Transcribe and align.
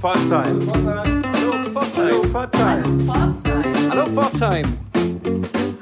Pforzheim. 0.00 0.60
Hallo 1.34 1.64
Pforzheim. 1.64 2.32
Hallo 3.90 4.06
Pforzheim. 4.06 4.78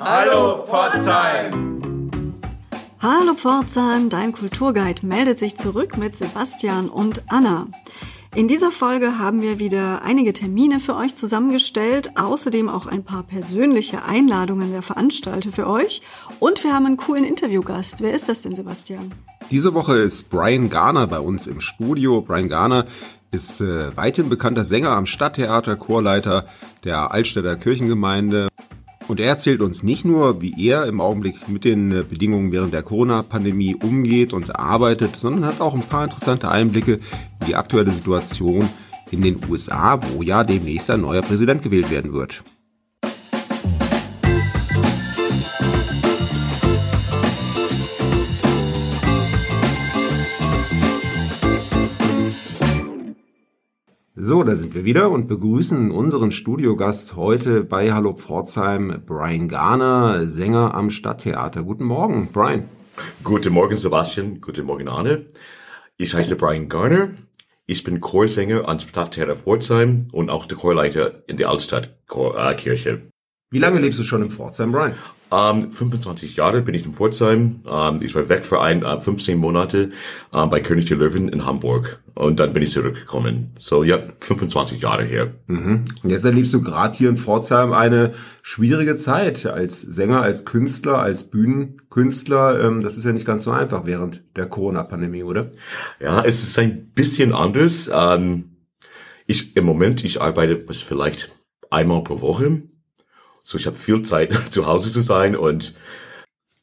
Hallo 0.00 0.64
Pforzheim. 0.64 2.10
Hallo 3.02 3.34
Pforzheim, 3.34 4.08
dein 4.08 4.32
Kulturguide 4.32 5.04
meldet 5.06 5.38
sich 5.38 5.56
zurück 5.56 5.98
mit 5.98 6.16
Sebastian 6.16 6.88
und 6.88 7.24
Anna. 7.28 7.66
In 8.34 8.48
dieser 8.48 8.70
Folge 8.70 9.18
haben 9.18 9.40
wir 9.40 9.58
wieder 9.58 10.02
einige 10.02 10.32
Termine 10.32 10.80
für 10.80 10.96
euch 10.96 11.14
zusammengestellt, 11.14 12.10
außerdem 12.16 12.68
auch 12.68 12.86
ein 12.86 13.04
paar 13.04 13.22
persönliche 13.22 14.04
Einladungen 14.04 14.72
der 14.72 14.82
Veranstalter 14.82 15.52
für 15.52 15.66
euch 15.66 16.02
und 16.38 16.62
wir 16.64 16.74
haben 16.74 16.86
einen 16.86 16.96
coolen 16.96 17.24
Interviewgast. 17.24 18.00
Wer 18.00 18.12
ist 18.12 18.28
das 18.28 18.42
denn, 18.42 18.54
Sebastian? 18.54 19.12
Diese 19.50 19.72
Woche 19.74 19.96
ist 19.96 20.30
Brian 20.30 20.68
Garner 20.68 21.06
bei 21.06 21.20
uns 21.20 21.46
im 21.46 21.60
Studio. 21.60 22.20
Brian 22.20 22.48
Garner 22.48 22.84
ist 23.30 23.60
äh, 23.60 23.96
weithin 23.96 24.28
bekannter 24.28 24.64
Sänger 24.64 24.90
am 24.90 25.06
Stadttheater, 25.06 25.76
Chorleiter 25.76 26.44
der 26.84 27.12
Altstädter 27.12 27.56
Kirchengemeinde. 27.56 28.48
Und 29.08 29.20
er 29.20 29.28
erzählt 29.28 29.60
uns 29.60 29.82
nicht 29.82 30.04
nur, 30.04 30.42
wie 30.42 30.68
er 30.68 30.86
im 30.86 31.00
Augenblick 31.00 31.48
mit 31.48 31.64
den 31.64 31.92
äh, 31.92 32.02
Bedingungen 32.02 32.50
während 32.50 32.72
der 32.72 32.82
Corona-Pandemie 32.82 33.76
umgeht 33.76 34.32
und 34.32 34.58
arbeitet, 34.58 35.18
sondern 35.18 35.46
hat 35.46 35.60
auch 35.60 35.74
ein 35.74 35.82
paar 35.82 36.04
interessante 36.04 36.48
Einblicke 36.48 36.94
in 37.40 37.46
die 37.46 37.54
aktuelle 37.54 37.92
Situation 37.92 38.68
in 39.10 39.22
den 39.22 39.38
USA, 39.48 40.00
wo 40.10 40.22
ja 40.22 40.42
demnächst 40.42 40.90
ein 40.90 41.02
neuer 41.02 41.22
Präsident 41.22 41.62
gewählt 41.62 41.90
werden 41.90 42.12
wird. 42.12 42.42
So, 54.28 54.42
da 54.42 54.56
sind 54.56 54.74
wir 54.74 54.84
wieder 54.84 55.12
und 55.12 55.28
begrüßen 55.28 55.92
unseren 55.92 56.32
Studiogast 56.32 57.14
heute 57.14 57.62
bei 57.62 57.92
Hallo 57.92 58.12
Pforzheim, 58.12 59.04
Brian 59.06 59.46
Garner, 59.46 60.26
Sänger 60.26 60.74
am 60.74 60.90
Stadttheater. 60.90 61.62
Guten 61.62 61.84
Morgen, 61.84 62.30
Brian. 62.32 62.68
Guten 63.22 63.52
Morgen, 63.52 63.76
Sebastian. 63.76 64.40
Guten 64.40 64.66
Morgen, 64.66 64.88
Anne. 64.88 65.26
Ich 65.96 66.12
heiße 66.12 66.34
Brian 66.34 66.68
Garner. 66.68 67.10
Ich 67.66 67.84
bin 67.84 68.00
Chorsänger 68.00 68.68
am 68.68 68.80
Stadttheater 68.80 69.36
Pforzheim 69.36 70.08
und 70.10 70.28
auch 70.28 70.46
der 70.46 70.56
Chorleiter 70.56 71.22
in 71.28 71.36
der 71.36 71.48
Altstadtkirche. 71.48 73.02
Wie 73.50 73.58
lange 73.60 73.78
lebst 73.78 74.00
du 74.00 74.02
schon 74.02 74.22
in 74.22 74.30
Pforzheim, 74.30 74.72
Brian? 74.72 74.94
Ähm, 75.32 75.70
25 75.70 76.34
Jahre 76.34 76.62
bin 76.62 76.74
ich 76.74 76.84
in 76.84 76.94
Pforzheim. 76.94 77.60
Ähm, 77.68 78.00
ich 78.02 78.14
war 78.16 78.28
weg 78.28 78.44
für 78.44 78.60
ein, 78.60 78.82
äh, 78.82 79.00
15 79.00 79.38
Monate 79.38 79.90
äh, 80.32 80.46
bei 80.46 80.60
König 80.60 80.86
der 80.86 80.96
Löwen 80.96 81.28
in 81.28 81.46
Hamburg. 81.46 82.02
Und 82.14 82.40
dann 82.40 82.52
bin 82.52 82.64
ich 82.64 82.70
zurückgekommen. 82.70 83.52
So, 83.56 83.84
ja, 83.84 84.00
25 84.20 84.80
Jahre 84.80 85.04
her. 85.04 85.32
Mhm. 85.46 85.84
Und 86.02 86.10
jetzt 86.10 86.24
erlebst 86.24 86.54
du 86.54 86.62
gerade 86.62 86.96
hier 86.96 87.08
in 87.08 87.18
Pforzheim 87.18 87.72
eine 87.72 88.14
schwierige 88.42 88.96
Zeit 88.96 89.46
als 89.46 89.80
Sänger, 89.80 90.22
als 90.22 90.44
Künstler, 90.44 90.98
als 90.98 91.30
Bühnenkünstler. 91.30 92.64
Ähm, 92.64 92.82
das 92.82 92.96
ist 92.96 93.04
ja 93.04 93.12
nicht 93.12 93.26
ganz 93.26 93.44
so 93.44 93.52
einfach 93.52 93.86
während 93.86 94.24
der 94.34 94.48
Corona-Pandemie, 94.48 95.22
oder? 95.22 95.52
Ja, 96.00 96.24
es 96.24 96.42
ist 96.42 96.58
ein 96.58 96.90
bisschen 96.94 97.32
anders. 97.32 97.88
Ähm, 97.92 98.56
ich, 99.26 99.56
im 99.56 99.64
Moment, 99.64 100.04
ich 100.04 100.20
arbeite 100.20 100.56
bis 100.56 100.82
vielleicht 100.82 101.36
einmal 101.70 102.02
pro 102.02 102.20
Woche 102.20 102.62
so, 103.46 103.58
ich 103.58 103.66
habe 103.66 103.76
viel 103.76 104.02
Zeit 104.02 104.32
zu 104.50 104.66
Hause 104.66 104.90
zu 104.90 105.02
sein 105.02 105.36
und 105.36 105.76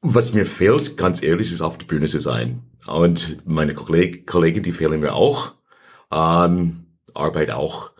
was 0.01 0.33
mir 0.33 0.45
fehlt, 0.45 0.97
ganz 0.97 1.23
ehrlich, 1.23 1.49
ist 1.53 1.61
auf 1.61 1.77
der 1.77 1.85
Bühne 1.85 2.07
zu 2.07 2.19
sein. 2.19 2.61
Und 2.85 3.37
meine 3.47 3.73
Kolleg 3.73 4.27
Kollegen, 4.27 4.63
die 4.63 4.73
fehlen 4.73 4.99
mir 4.99 5.13
auch. 5.13 5.53
Ähm, 6.11 6.87
Arbeit 7.13 7.51
auch. 7.51 7.91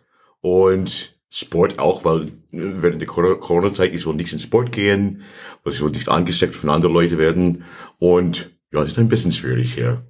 Und 0.41 1.15
Sport 1.29 1.79
auch, 1.79 2.03
weil 2.03 2.25
während 2.51 2.99
der 2.99 3.07
Corona-Zeit, 3.07 3.93
ich 3.93 4.05
will 4.05 4.15
nicht 4.15 4.33
in 4.33 4.39
Sport 4.39 4.73
gehen, 4.73 5.21
weil 5.63 5.71
ich 5.71 5.81
will 5.81 5.91
nicht 5.91 6.09
angesteckt 6.09 6.53
von 6.53 6.69
anderen 6.69 6.93
Leuten 6.93 7.17
werden. 7.17 7.63
Und 7.99 8.51
ja, 8.73 8.83
es 8.83 8.91
ist 8.91 8.99
ein 8.99 9.07
bisschen 9.07 9.31
schwierig 9.31 9.73
hier. 9.73 10.03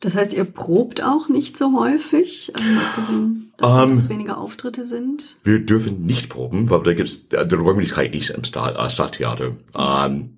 Das 0.00 0.16
heißt, 0.16 0.34
ihr 0.34 0.44
probt 0.44 1.02
auch 1.02 1.28
nicht 1.28 1.56
so 1.56 1.78
häufig, 1.78 2.52
also 2.54 2.80
abgesehen 2.80 3.52
davon, 3.56 3.90
um, 3.90 3.96
dass 3.96 4.06
ähm, 4.06 4.10
weniger 4.10 4.38
Auftritte 4.38 4.84
sind? 4.84 5.36
Wir 5.44 5.60
dürfen 5.60 6.04
nicht 6.04 6.28
proben, 6.28 6.70
weil 6.70 6.82
da 6.82 6.94
gibt 6.94 7.08
es 7.08 7.28
die 7.28 7.36
Räumlichkeit 7.36 8.12
nicht 8.12 8.30
im 8.30 8.44
Stadt, 8.44 8.76
äh, 8.76 8.90
Stadttheater. 8.90 9.56
Um, 9.74 10.36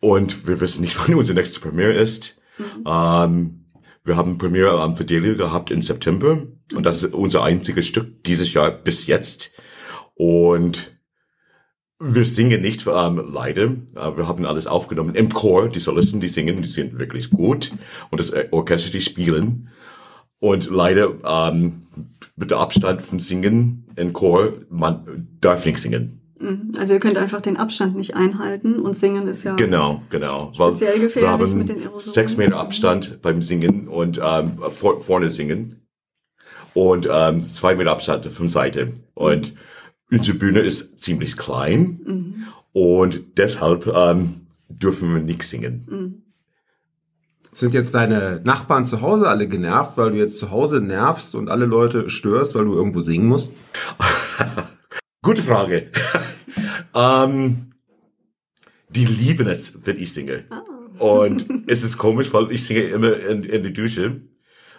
und 0.00 0.46
wir 0.46 0.60
wissen 0.60 0.82
nicht, 0.82 0.98
wann 1.08 1.14
unsere 1.14 1.38
nächste 1.38 1.60
Premiere 1.60 1.94
ist. 1.94 2.40
Mhm. 2.58 2.86
Um, 2.86 3.64
wir 4.04 4.16
haben 4.16 4.38
Premiere 4.38 4.80
am 4.80 4.96
Fidelio 4.96 5.36
gehabt 5.36 5.70
im 5.70 5.82
September 5.82 6.36
mhm. 6.36 6.58
und 6.74 6.84
das 6.84 7.02
ist 7.02 7.14
unser 7.14 7.42
einziges 7.42 7.86
Stück 7.86 8.24
dieses 8.24 8.52
Jahr 8.54 8.70
bis 8.70 9.06
jetzt. 9.06 9.52
Und 10.14 10.97
wir 12.00 12.24
singen 12.24 12.60
nicht, 12.60 12.86
ähm, 12.86 13.22
leider. 13.32 13.64
Äh, 13.64 14.16
wir 14.16 14.28
haben 14.28 14.46
alles 14.46 14.66
aufgenommen 14.66 15.14
im 15.14 15.28
Chor. 15.30 15.68
Die 15.68 15.80
Solisten, 15.80 16.20
die 16.20 16.28
singen, 16.28 16.62
die 16.62 16.68
sind 16.68 16.98
wirklich 16.98 17.30
gut. 17.30 17.72
Und 18.10 18.18
das 18.20 18.30
äh, 18.30 18.48
Orchester, 18.50 18.92
die 18.92 19.00
spielen. 19.00 19.68
Und 20.40 20.70
leider 20.70 21.14
ähm, 21.24 21.80
mit 22.36 22.50
der 22.50 22.58
Abstand 22.58 23.02
vom 23.02 23.18
Singen 23.18 23.84
im 23.96 24.12
Chor, 24.12 24.52
man 24.70 25.26
darf 25.40 25.66
nicht 25.66 25.78
singen. 25.78 26.20
Mhm. 26.38 26.72
Also 26.78 26.94
ihr 26.94 27.00
könnt 27.00 27.18
einfach 27.18 27.40
den 27.40 27.56
Abstand 27.56 27.96
nicht 27.96 28.14
einhalten 28.14 28.78
und 28.78 28.96
singen 28.96 29.26
ist 29.26 29.42
ja 29.42 29.56
genau 29.56 30.02
genau 30.08 30.52
speziell 30.54 31.00
gefährlich 31.00 31.22
wir 31.22 31.30
haben 31.30 31.58
mit 31.58 31.68
den 31.68 31.80
Aerosolen. 31.80 32.12
sechs 32.12 32.36
Meter 32.36 32.56
Abstand 32.58 33.20
beim 33.22 33.42
Singen 33.42 33.88
und 33.88 34.20
ähm, 34.22 34.52
vor, 34.72 35.00
vorne 35.00 35.30
singen 35.30 35.82
und 36.74 37.08
ähm, 37.10 37.50
zwei 37.50 37.74
Meter 37.74 37.90
Abstand 37.90 38.26
von 38.26 38.48
Seite 38.48 38.92
und 39.14 39.54
Unsere 40.10 40.38
Bühne 40.38 40.60
ist 40.60 41.00
ziemlich 41.00 41.36
klein 41.36 42.00
mhm. 42.04 42.44
und 42.72 43.36
deshalb 43.36 43.86
ähm, 43.86 44.46
dürfen 44.68 45.14
wir 45.14 45.22
nicht 45.22 45.42
singen. 45.42 45.86
Mhm. 45.88 46.22
Sind 47.52 47.74
jetzt 47.74 47.94
deine 47.94 48.40
Nachbarn 48.44 48.86
zu 48.86 49.00
Hause 49.00 49.28
alle 49.28 49.48
genervt, 49.48 49.96
weil 49.96 50.12
du 50.12 50.16
jetzt 50.16 50.38
zu 50.38 50.50
Hause 50.50 50.80
nervst 50.80 51.34
und 51.34 51.50
alle 51.50 51.66
Leute 51.66 52.08
störst, 52.08 52.54
weil 52.54 52.64
du 52.64 52.74
irgendwo 52.74 53.00
singen 53.00 53.26
musst? 53.26 53.52
Gute 55.22 55.42
Frage. 55.42 55.90
ähm, 56.94 57.72
die 58.88 59.04
lieben 59.04 59.48
es, 59.48 59.86
wenn 59.86 59.98
ich 59.98 60.12
singe. 60.12 60.44
Oh. 60.98 61.20
Und 61.20 61.46
es 61.66 61.84
ist 61.84 61.98
komisch, 61.98 62.32
weil 62.32 62.50
ich 62.52 62.64
singe 62.64 62.82
immer 62.82 63.16
in, 63.18 63.42
in 63.42 63.62
die 63.62 63.72
Dusche. 63.72 64.22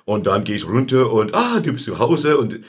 Und 0.05 0.27
dann 0.27 0.43
gehe 0.43 0.55
ich 0.55 0.67
runter 0.67 1.11
und, 1.11 1.35
ah, 1.35 1.59
du 1.59 1.73
bist 1.73 1.85
zu 1.85 1.99
Hause. 1.99 2.37
Und, 2.37 2.61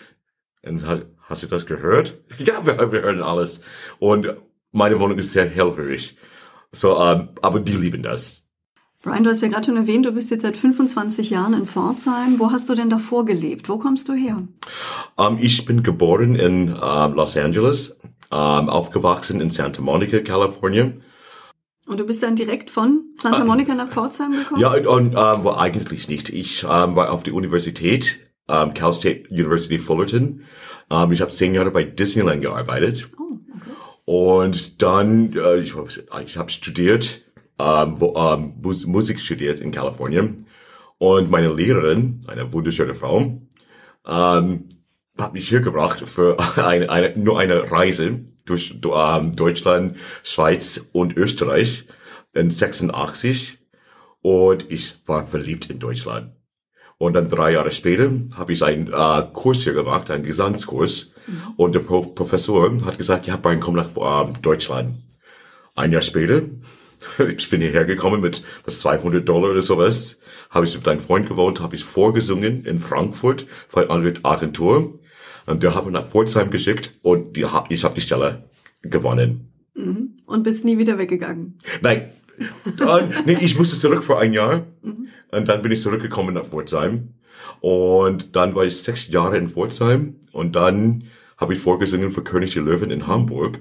und 0.62 0.87
halt, 0.87 1.06
Hast 1.31 1.45
du 1.45 1.47
das 1.47 1.65
gehört? 1.65 2.19
Ja, 2.39 2.67
wir, 2.67 2.93
wir 2.93 3.03
hören 3.03 3.23
alles. 3.23 3.63
Und 3.99 4.35
meine 4.73 4.99
Wohnung 4.99 5.17
ist 5.19 5.33
sehr 5.33 5.49
hellhörig. 5.49 6.17
So, 6.73 6.99
ähm, 6.99 7.29
aber 7.41 7.61
die 7.61 7.77
lieben 7.77 8.03
das. 8.03 8.47
Brian, 9.03 9.25
du 9.25 9.31
hast 9.31 9.41
ja 9.41 9.49
gerade 9.49 9.65
schon 9.65 9.77
erwähnt, 9.77 10.05
du 10.05 10.13
bist 10.13 10.31
jetzt 10.31 10.43
seit 10.43 10.57
25 10.57 11.31
Jahren 11.31 11.55
in 11.55 11.67
Pforzheim. 11.67 12.39
Wo 12.39 12.51
hast 12.51 12.69
du 12.69 12.75
denn 12.75 12.91
davor 12.91 13.25
gelebt? 13.25 13.69
Wo 13.69 13.79
kommst 13.79 14.09
du 14.09 14.13
her? 14.13 14.43
Ähm, 15.19 15.39
ich 15.41 15.65
bin 15.65 15.83
geboren 15.83 16.35
in 16.35 16.73
um, 16.73 17.15
Los 17.15 17.37
Angeles, 17.37 18.01
ähm, 18.33 18.69
aufgewachsen 18.69 19.41
in 19.41 19.51
Santa 19.51 19.81
Monica, 19.81 20.19
Kalifornien. 20.19 21.03
Und 21.87 22.01
du 22.01 22.05
bist 22.05 22.23
dann 22.23 22.37
direkt 22.37 22.71
von 22.71 23.05
Santa 23.15 23.45
Monica 23.45 23.75
nach 23.75 23.89
Pforzheim 23.89 24.33
gekommen? 24.33 24.61
Ja, 24.61 24.75
und, 24.75 25.15
well, 25.15 25.55
eigentlich 25.57 26.09
nicht. 26.09 26.29
Ich 26.29 26.65
um, 26.65 26.97
war 26.97 27.12
auf 27.12 27.23
der 27.23 27.35
Universität, 27.35 28.19
um, 28.49 28.75
Cal 28.75 28.93
State 28.93 29.29
University 29.31 29.79
Fullerton 29.79 30.43
ähm, 30.91 31.12
ich 31.12 31.21
habe 31.21 31.31
zehn 31.31 31.55
Jahre 31.55 31.71
bei 31.71 31.84
Disneyland 31.84 32.43
gearbeitet. 32.43 33.11
Oh, 33.17 33.39
okay. 33.55 33.73
Und 34.05 34.83
dann, 34.83 35.33
äh, 35.34 35.59
ich, 35.59 35.75
ich 36.25 36.37
habe 36.37 36.51
studiert, 36.51 37.21
ähm, 37.59 37.95
wo, 37.99 38.15
ähm, 38.17 38.55
Mus 38.62 38.87
Musik 38.87 39.21
studiert 39.21 39.61
in 39.61 39.71
Kalifornien. 39.71 40.47
Und 40.99 41.31
meine 41.31 41.53
Lehrerin, 41.53 42.21
eine 42.27 42.53
wunderschöne 42.53 42.95
Frau, 42.95 43.41
ähm, 44.06 44.69
hat 45.17 45.32
mich 45.32 45.49
hier 45.49 45.61
gebracht 45.61 46.06
für 46.09 46.37
eine, 46.56 46.91
eine, 46.91 47.19
nur 47.19 47.38
eine 47.38 47.70
Reise 47.70 48.25
durch 48.44 48.76
ähm, 48.82 49.37
Deutschland, 49.37 49.97
Schweiz 50.25 50.91
und 50.93 51.17
Österreich 51.17 51.87
in 52.35 52.50
86. 52.50 53.59
Und 54.23 54.70
ich 54.70 54.99
war 55.06 55.26
verliebt 55.26 55.70
in 55.70 55.79
Deutschland. 55.79 56.32
Und 57.00 57.14
dann 57.14 57.31
drei 57.31 57.52
Jahre 57.52 57.70
später 57.70 58.11
habe 58.35 58.52
ich 58.52 58.62
einen 58.62 58.88
äh, 58.93 59.23
Kurs 59.32 59.62
hier 59.62 59.73
gemacht, 59.73 60.11
einen 60.11 60.23
Gesangskurs. 60.23 61.12
Mhm. 61.26 61.55
Und 61.56 61.75
der 61.75 61.81
Pro 61.81 62.02
Professor 62.02 62.70
hat 62.85 62.99
gesagt, 62.99 63.26
ja, 63.26 63.37
Brian, 63.37 63.58
komm 63.58 63.76
nach 63.76 63.88
äh, 63.97 64.32
Deutschland. 64.43 64.97
Ein 65.75 65.93
Jahr 65.93 66.02
später, 66.02 66.43
ich 67.35 67.49
bin 67.49 67.62
hierher 67.62 67.87
gekommen 67.87 68.20
mit 68.20 68.44
was 68.67 68.81
200 68.81 69.26
Dollar 69.26 69.52
oder 69.52 69.62
sowas, 69.62 70.20
habe 70.50 70.67
ich 70.67 70.76
mit 70.76 70.87
einem 70.87 71.00
Freund 71.00 71.26
gewohnt, 71.26 71.61
habe 71.61 71.75
ich 71.75 71.85
vorgesungen 71.85 72.67
in 72.67 72.81
Frankfurt 72.81 73.47
für 73.70 73.91
eine 73.91 74.12
Agentur. 74.23 74.99
Und 75.47 75.62
der 75.62 75.75
hat 75.75 75.87
mich 75.87 75.94
nach 75.94 76.06
Pforzheim 76.06 76.50
geschickt 76.50 76.93
und 77.00 77.35
die, 77.35 77.47
ich 77.70 77.82
habe 77.82 77.94
die 77.94 78.02
Stelle 78.02 78.50
gewonnen. 78.82 79.50
Mhm. 79.75 80.19
Und 80.26 80.43
bist 80.43 80.67
nie 80.67 80.76
wieder 80.76 80.99
weggegangen? 80.99 81.56
Nein, 81.81 82.11
äh, 82.38 83.02
nee, 83.25 83.38
ich 83.41 83.58
musste 83.58 83.79
zurück 83.79 84.05
für 84.05 84.19
ein 84.19 84.35
Jahr. 84.35 84.67
Mhm. 84.82 85.08
Und 85.31 85.49
dann 85.49 85.62
bin 85.62 85.73
ich 85.73 85.81
zurückgekommen 85.81 86.35
nach 86.35 86.47
Pforzheim. 86.47 87.15
Und 87.61 88.37
dann 88.37 88.55
war 88.55 88.65
ich 88.65 88.82
sechs 88.82 89.09
Jahre 89.09 89.38
in 89.38 89.50
Pforzheim. 89.50 90.17
Und 90.32 90.56
dann 90.56 91.05
habe 91.37 91.55
ich 91.55 91.59
vorgesungen 91.59 92.11
für 92.11 92.23
König 92.23 92.55
der 92.55 92.62
Löwen 92.62 92.91
in 92.91 93.06
Hamburg. 93.06 93.61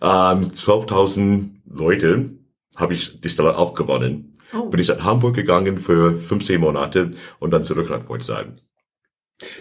Ähm, 0.00 0.50
12.000 0.52 1.50
Leute 1.66 2.30
habe 2.76 2.94
ich 2.94 3.20
die 3.20 3.28
Stelle 3.28 3.56
auch 3.56 3.74
gewonnen. 3.74 4.34
Oh. 4.52 4.68
Bin 4.70 4.80
ich 4.80 4.88
nach 4.88 5.04
Hamburg 5.04 5.34
gegangen 5.34 5.78
für 5.78 6.14
15 6.14 6.60
Monate 6.60 7.10
und 7.38 7.50
dann 7.50 7.64
zurück 7.64 7.90
nach 7.90 8.04
Pforzheim. 8.04 8.54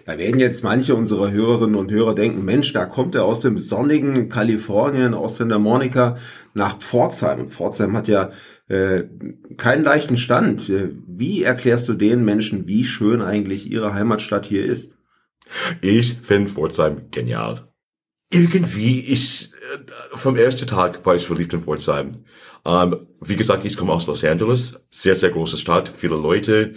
Da 0.06 0.18
werden 0.18 0.40
jetzt 0.40 0.64
manche 0.64 0.96
unserer 0.96 1.32
Hörerinnen 1.32 1.76
und 1.76 1.92
Hörer 1.92 2.16
denken, 2.16 2.44
Mensch, 2.44 2.74
da 2.74 2.86
kommt 2.86 3.14
er 3.14 3.26
aus 3.26 3.42
dem 3.42 3.60
sonnigen 3.60 4.28
Kalifornien, 4.28 5.14
aus 5.14 5.38
Santa 5.38 5.60
Monica 5.60 6.18
nach 6.56 6.80
Pforzheim. 6.80 7.42
Und 7.42 7.50
Pforzheim 7.52 7.96
hat 7.96 8.08
ja 8.08 8.32
äh, 8.68 9.04
keinen 9.56 9.84
leichten 9.84 10.18
Stand. 10.18 10.70
Äh, 10.70 10.96
wie 11.08 11.44
erklärst 11.44 11.88
du 11.90 11.94
den 11.94 12.26
Menschen, 12.26 12.68
wie 12.68 12.86
schön 12.86 13.22
eigentlich 13.22 13.72
ihre 13.72 13.94
Heimatstadt 13.94 14.48
hier 14.48 14.66
ist? 14.66 14.98
Ich 15.82 16.14
finde 16.16 16.52
Pforzheim 16.52 17.12
genial. 17.12 17.72
Irgendwie, 18.32 19.00
ich, 19.02 19.52
äh, 19.52 20.18
vom 20.18 20.38
ersten 20.38 20.68
Tag 20.68 21.06
war 21.06 21.16
ich 21.16 21.28
verliebt 21.28 21.54
in 21.54 21.62
Pforzheim. 21.62 22.14
Ähm, 22.66 23.08
wie 23.22 23.36
gesagt, 23.36 23.64
ich 23.64 23.78
komme 23.78 23.94
aus 23.94 24.08
Los 24.08 24.24
Angeles, 24.24 24.86
sehr, 24.90 25.16
sehr 25.16 25.30
große 25.30 25.58
Stadt, 25.58 25.92
viele 25.96 26.16
Leute. 26.16 26.74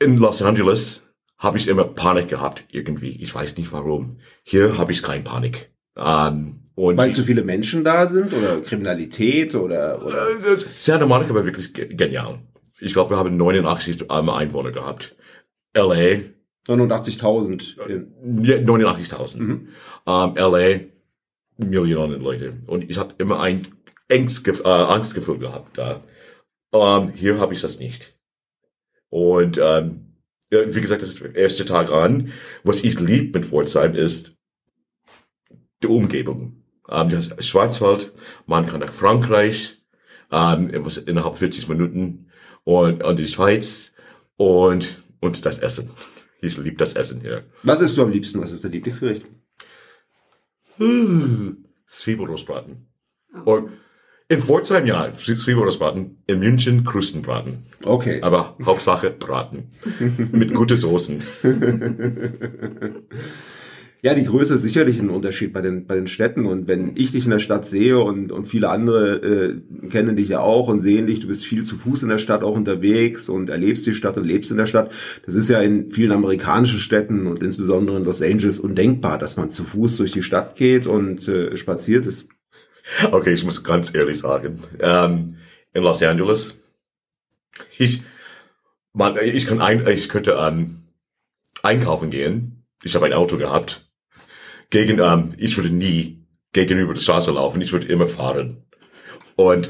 In 0.00 0.18
Los 0.18 0.42
Angeles 0.42 1.07
habe 1.38 1.56
ich 1.56 1.68
immer 1.68 1.84
Panik 1.84 2.28
gehabt 2.28 2.64
irgendwie. 2.70 3.10
Ich 3.22 3.34
weiß 3.34 3.56
nicht 3.56 3.72
warum. 3.72 4.18
Hier 4.42 4.76
habe 4.76 4.92
ich 4.92 5.02
keine 5.02 5.22
Panik. 5.22 5.70
Ähm, 5.96 6.64
und 6.74 6.96
Weil 6.96 7.12
zu 7.12 7.22
viele 7.22 7.42
Menschen 7.42 7.84
da 7.84 8.06
sind 8.06 8.32
oder 8.32 8.60
Kriminalität 8.60 9.54
oder, 9.54 10.04
oder? 10.04 10.58
Santa 10.76 11.06
Monica 11.06 11.34
war 11.34 11.44
wirklich 11.44 11.72
genial. 11.74 12.40
Ich 12.80 12.92
glaube, 12.92 13.10
wir 13.10 13.18
haben 13.18 13.36
89 13.36 14.10
Einwohner 14.10 14.70
gehabt. 14.70 15.16
LA. 15.74 16.20
89.000. 16.68 17.76
Ja, 18.44 18.56
89.000. 18.56 19.38
Mhm. 19.38 19.68
Ähm, 20.06 20.34
LA, 20.36 20.80
Millionen 21.56 22.20
Leute. 22.20 22.58
Und 22.66 22.88
ich 22.88 22.98
habe 22.98 23.14
immer 23.18 23.40
ein 23.40 23.66
Angst, 24.10 24.46
äh, 24.46 24.68
Angstgefühl 24.68 25.38
gehabt 25.38 25.78
da. 25.78 26.02
Ähm, 26.72 27.12
hier 27.14 27.40
habe 27.40 27.54
ich 27.54 27.60
das 27.60 27.78
nicht. 27.78 28.14
Und 29.10 29.58
ähm, 29.60 30.07
wie 30.50 30.80
gesagt, 30.80 31.02
das 31.02 31.10
ist 31.10 31.20
der 31.20 31.34
erste 31.34 31.64
Tag 31.64 31.90
an. 31.90 32.32
Was 32.64 32.84
ich 32.84 32.98
lieb 33.00 33.34
mit 33.34 33.46
Pforzheim 33.46 33.94
ist 33.94 34.36
die 35.82 35.86
Umgebung. 35.86 36.64
Ähm, 36.88 37.10
das 37.10 37.46
Schwarzwald, 37.46 38.12
man 38.46 38.66
kann 38.66 38.80
nach 38.80 38.92
Frankreich, 38.92 39.82
ähm, 40.30 40.70
was 40.84 40.98
innerhalb 40.98 41.36
40 41.36 41.68
Minuten 41.68 42.30
und, 42.64 43.02
und 43.02 43.18
die 43.18 43.26
Schweiz 43.26 43.92
und, 44.36 45.02
und 45.20 45.44
das 45.44 45.58
Essen. 45.58 45.90
Ich 46.40 46.56
liebe 46.56 46.76
das 46.76 46.94
Essen 46.94 47.20
hier. 47.20 47.44
Was 47.62 47.80
isst 47.80 47.96
du 47.96 48.02
am 48.02 48.10
liebsten? 48.10 48.40
Was 48.40 48.52
ist 48.52 48.64
dein 48.64 48.72
Lieblingsgericht? 48.72 49.26
Hm, 50.76 51.64
Zwiebelrostbraten. 51.86 52.86
Oh. 53.44 53.52
Und 53.52 53.72
in 54.28 54.42
Pforzheim 54.42 54.86
ja, 54.86 55.12
Zwiebelrostbraten. 55.12 56.18
In 56.26 56.38
München 56.38 56.84
Krustenbraten. 56.84 57.64
Okay. 57.84 58.20
Aber 58.22 58.56
Hauptsache 58.64 59.10
Braten. 59.10 59.70
Mit 60.32 60.54
guten 60.54 60.76
Soßen. 60.76 61.22
Ja, 64.00 64.14
die 64.14 64.26
Größe 64.26 64.54
ist 64.54 64.62
sicherlich 64.62 65.00
ein 65.00 65.10
Unterschied 65.10 65.52
bei 65.52 65.60
den, 65.60 65.86
bei 65.86 65.96
den 65.96 66.06
Städten. 66.06 66.46
Und 66.46 66.68
wenn 66.68 66.92
ich 66.94 67.10
dich 67.10 67.24
in 67.24 67.32
der 67.32 67.40
Stadt 67.40 67.66
sehe 67.66 67.98
und, 67.98 68.30
und 68.30 68.46
viele 68.46 68.68
andere 68.68 69.16
äh, 69.16 69.88
kennen 69.88 70.14
dich 70.14 70.28
ja 70.28 70.38
auch 70.38 70.68
und 70.68 70.78
sehen 70.78 71.08
dich, 71.08 71.18
du 71.18 71.26
bist 71.26 71.44
viel 71.44 71.64
zu 71.64 71.76
Fuß 71.76 72.04
in 72.04 72.08
der 72.08 72.18
Stadt 72.18 72.44
auch 72.44 72.54
unterwegs 72.54 73.28
und 73.28 73.50
erlebst 73.50 73.86
die 73.86 73.94
Stadt 73.94 74.16
und 74.16 74.24
lebst 74.24 74.52
in 74.52 74.56
der 74.56 74.66
Stadt. 74.66 74.92
Das 75.26 75.34
ist 75.34 75.48
ja 75.48 75.60
in 75.60 75.90
vielen 75.90 76.12
amerikanischen 76.12 76.78
Städten 76.78 77.26
und 77.26 77.42
insbesondere 77.42 77.96
in 77.96 78.04
Los 78.04 78.22
Angeles 78.22 78.60
undenkbar, 78.60 79.18
dass 79.18 79.36
man 79.36 79.50
zu 79.50 79.64
Fuß 79.64 79.96
durch 79.96 80.12
die 80.12 80.22
Stadt 80.22 80.54
geht 80.54 80.86
und 80.86 81.26
äh, 81.26 81.56
spaziert. 81.56 82.06
Das 82.06 82.28
Okay, 83.12 83.32
ich 83.32 83.44
muss 83.44 83.62
ganz 83.64 83.94
ehrlich 83.94 84.18
sagen, 84.18 84.62
ähm, 84.80 85.36
in 85.72 85.82
Los 85.82 86.02
Angeles, 86.02 86.56
ich, 87.76 88.02
man, 88.92 89.16
ich 89.22 89.46
kann 89.46 89.60
ein, 89.60 89.86
ich 89.86 90.08
könnte 90.08 90.36
ähm, 90.38 90.84
einkaufen 91.62 92.10
gehen. 92.10 92.64
Ich 92.82 92.94
habe 92.94 93.06
ein 93.06 93.12
Auto 93.12 93.36
gehabt. 93.36 93.88
Gegen, 94.70 94.98
ähm, 94.98 95.34
ich 95.38 95.56
würde 95.56 95.70
nie 95.70 96.26
gegenüber 96.52 96.94
der 96.94 97.00
Straße 97.00 97.32
laufen. 97.32 97.60
Ich 97.60 97.72
würde 97.72 97.86
immer 97.88 98.06
fahren. 98.06 98.64
Und 99.36 99.68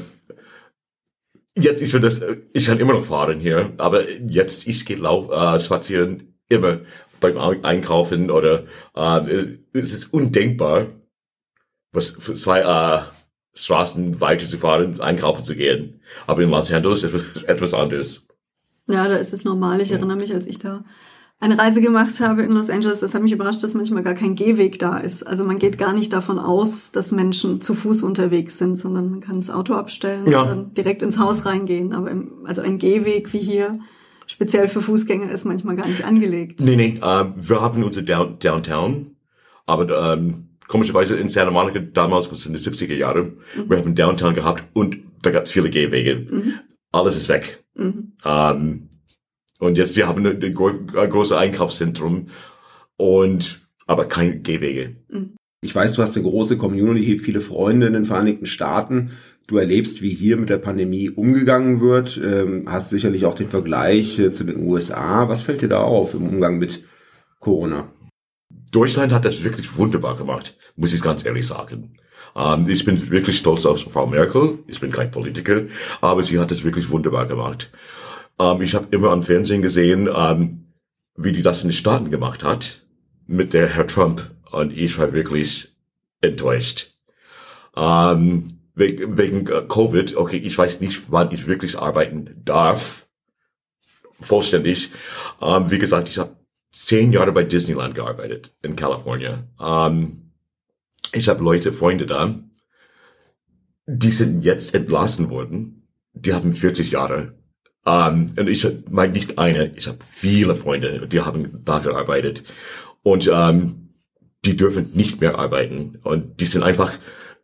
jetzt, 1.57 1.81
ich 1.81 1.93
würde 1.93 2.07
das, 2.07 2.21
ich 2.53 2.65
kann 2.65 2.79
immer 2.79 2.93
noch 2.93 3.05
fahren 3.05 3.39
hier, 3.39 3.73
aber 3.77 4.09
jetzt, 4.09 4.67
ich 4.67 4.85
gehe 4.85 4.97
lauf, 4.97 5.29
äh, 5.31 5.59
spazieren 5.59 6.37
immer 6.47 6.79
beim 7.19 7.37
Einkaufen 7.37 8.31
oder 8.31 8.65
äh, 8.95 9.57
es 9.73 9.93
ist 9.93 10.13
undenkbar, 10.13 10.87
was 11.91 12.09
für 12.09 12.33
zwei 12.33 12.61
äh, 12.61 13.01
Straßen 13.53 14.21
weiterzufahren, 14.21 15.01
einkaufen 15.01 15.43
zu 15.43 15.55
gehen. 15.55 16.01
Aber 16.27 16.41
in 16.41 16.49
Los 16.49 16.71
Angeles 16.71 17.03
ist 17.03 17.13
es 17.13 17.43
etwas 17.43 17.73
anderes. 17.73 18.25
Ja, 18.87 19.07
da 19.07 19.15
ist 19.15 19.33
es 19.33 19.43
normal. 19.43 19.81
Ich 19.81 19.91
erinnere 19.91 20.17
mich, 20.17 20.33
als 20.33 20.47
ich 20.47 20.59
da 20.59 20.83
eine 21.39 21.57
Reise 21.57 21.79
gemacht 21.79 22.19
habe 22.19 22.41
in 22.43 22.51
Los 22.51 22.69
Angeles, 22.69 22.99
das 22.99 23.13
hat 23.13 23.21
mich 23.21 23.31
überrascht, 23.31 23.63
dass 23.63 23.73
manchmal 23.73 24.03
gar 24.03 24.13
kein 24.13 24.35
Gehweg 24.35 24.77
da 24.77 24.97
ist. 24.97 25.23
Also 25.23 25.45
man 25.45 25.57
geht 25.57 25.77
gar 25.77 25.93
nicht 25.93 26.11
davon 26.11 26.37
aus, 26.37 26.91
dass 26.91 27.11
Menschen 27.11 27.61
zu 27.61 27.75
Fuß 27.75 28.03
unterwegs 28.03 28.57
sind, 28.57 28.75
sondern 28.75 29.09
man 29.09 29.21
kann 29.21 29.37
das 29.37 29.49
Auto 29.49 29.73
abstellen 29.73 30.27
ja. 30.29 30.41
und 30.41 30.47
dann 30.47 30.73
direkt 30.73 31.01
ins 31.01 31.17
Haus 31.17 31.45
reingehen. 31.45 31.93
Aber 31.93 32.11
im, 32.11 32.45
also 32.45 32.61
ein 32.61 32.77
Gehweg 32.77 33.31
wie 33.31 33.39
hier, 33.39 33.79
speziell 34.25 34.67
für 34.67 34.81
Fußgänger, 34.81 35.31
ist 35.31 35.45
manchmal 35.45 35.77
gar 35.77 35.87
nicht 35.87 36.03
angelegt. 36.03 36.59
Nee, 36.59 36.75
nee, 36.75 36.99
äh, 37.01 37.25
wir 37.35 37.61
haben 37.61 37.83
unser 37.83 38.01
Downtown, 38.01 39.15
aber 39.65 40.13
ähm, 40.13 40.48
komischerweise 40.69 41.17
in 41.17 41.27
Santa 41.27 41.51
Monica 41.51 41.79
damals, 41.79 42.31
was 42.31 42.45
in 42.45 42.53
den 42.53 42.61
70er 42.61 42.95
Jahren, 42.95 43.39
mhm. 43.55 43.69
wir 43.69 43.77
haben 43.77 43.95
Downtown 43.95 44.35
gehabt 44.35 44.63
und 44.73 44.97
da 45.21 45.31
gab 45.31 45.45
es 45.45 45.51
viele 45.51 45.69
Gehwege. 45.69 46.27
Mhm. 46.31 46.53
Alles 46.93 47.17
ist 47.17 47.27
weg. 47.27 47.65
Mhm. 47.75 48.13
Um, 48.23 48.89
und 49.59 49.77
jetzt, 49.77 49.97
wir 49.97 50.07
haben 50.07 50.25
ein, 50.25 50.41
ein 50.41 50.53
großes 51.09 51.35
Einkaufszentrum 51.35 52.27
und 52.95 53.67
aber 53.87 54.05
kein 54.05 54.43
Gehwege. 54.43 54.95
Mhm. 55.09 55.35
Ich 55.61 55.75
weiß, 55.75 55.93
du 55.95 56.01
hast 56.01 56.15
eine 56.15 56.25
große 56.25 56.57
Community, 56.57 57.17
viele 57.17 57.41
Freunde 57.41 57.87
in 57.87 57.93
den 57.93 58.05
Vereinigten 58.05 58.45
Staaten. 58.45 59.11
Du 59.47 59.57
erlebst, 59.57 60.03
wie 60.03 60.11
hier 60.11 60.37
mit 60.37 60.49
der 60.49 60.59
Pandemie 60.59 61.09
umgegangen 61.09 61.81
wird, 61.81 62.21
ähm, 62.23 62.65
hast 62.67 62.91
sicherlich 62.91 63.25
auch 63.25 63.33
den 63.33 63.49
Vergleich 63.49 64.19
äh, 64.19 64.29
zu 64.29 64.43
den 64.43 64.63
USA. 64.63 65.27
Was 65.27 65.41
fällt 65.41 65.63
dir 65.63 65.67
da 65.67 65.81
auf 65.81 66.13
im 66.13 66.27
Umgang 66.27 66.59
mit 66.59 66.83
Corona? 67.39 67.91
Deutschland 68.49 69.11
hat 69.11 69.25
das 69.25 69.43
wirklich 69.43 69.75
wunderbar 69.77 70.15
gemacht, 70.15 70.55
muss 70.75 70.93
ich 70.93 71.01
ganz 71.01 71.25
ehrlich 71.25 71.47
sagen. 71.47 71.97
Ähm, 72.35 72.67
ich 72.67 72.85
bin 72.85 73.09
wirklich 73.09 73.37
stolz 73.37 73.65
auf 73.65 73.81
Frau 73.81 74.07
Merkel. 74.07 74.59
Ich 74.67 74.79
bin 74.79 74.91
kein 74.91 75.11
Politiker, 75.11 75.63
aber 76.01 76.23
sie 76.23 76.39
hat 76.39 76.51
das 76.51 76.63
wirklich 76.63 76.89
wunderbar 76.89 77.25
gemacht. 77.25 77.71
Ähm, 78.39 78.61
ich 78.61 78.75
habe 78.75 78.87
immer 78.91 79.11
am 79.11 79.23
Fernsehen 79.23 79.61
gesehen, 79.61 80.09
ähm, 80.13 80.65
wie 81.15 81.31
die 81.31 81.41
das 81.41 81.63
in 81.63 81.69
den 81.69 81.75
Staaten 81.75 82.09
gemacht 82.09 82.43
hat 82.43 82.81
mit 83.27 83.53
der 83.53 83.67
Herr 83.67 83.87
Trump 83.87 84.31
und 84.51 84.75
ich 84.75 84.97
war 84.97 85.13
wirklich 85.13 85.69
enttäuscht. 86.21 86.95
Ähm, 87.75 88.59
wegen, 88.75 89.17
wegen 89.17 89.47
äh, 89.47 89.63
Covid, 89.67 90.15
okay, 90.15 90.37
ich 90.37 90.57
weiß 90.57 90.81
nicht, 90.81 91.11
wann 91.11 91.31
ich 91.31 91.47
wirklich 91.47 91.77
arbeiten 91.77 92.41
darf. 92.43 93.07
Vollständig. 94.21 94.89
Ähm, 95.41 95.69
wie 95.69 95.79
gesagt, 95.79 96.09
ich 96.09 96.17
habe 96.17 96.35
zehn 96.71 97.11
Jahre 97.11 97.31
bei 97.31 97.43
Disneyland 97.43 97.95
gearbeitet 97.95 98.53
in 98.61 98.75
Kalifornien. 98.75 99.49
Um, 99.57 100.31
ich 101.13 101.27
habe 101.27 101.43
Leute, 101.43 101.73
Freunde 101.73 102.05
da, 102.05 102.35
die 103.87 104.11
sind 104.11 104.43
jetzt 104.43 104.75
entlassen 104.75 105.29
worden. 105.29 105.87
Die 106.13 106.33
haben 106.33 106.53
40 106.53 106.91
Jahre. 106.91 107.33
Um, 107.85 108.33
und 108.37 108.47
ich 108.47 108.67
meine 108.89 109.13
nicht 109.13 109.39
eine, 109.39 109.71
ich 109.75 109.87
habe 109.87 109.99
viele 110.07 110.55
Freunde, 110.55 111.07
die 111.07 111.21
haben 111.21 111.63
da 111.65 111.79
gearbeitet. 111.79 112.43
Und 113.01 113.27
um, 113.27 113.89
die 114.45 114.55
dürfen 114.55 114.91
nicht 114.93 115.21
mehr 115.21 115.37
arbeiten. 115.37 115.99
Und 116.03 116.39
die 116.39 116.45
sind 116.45 116.63
einfach, 116.63 116.93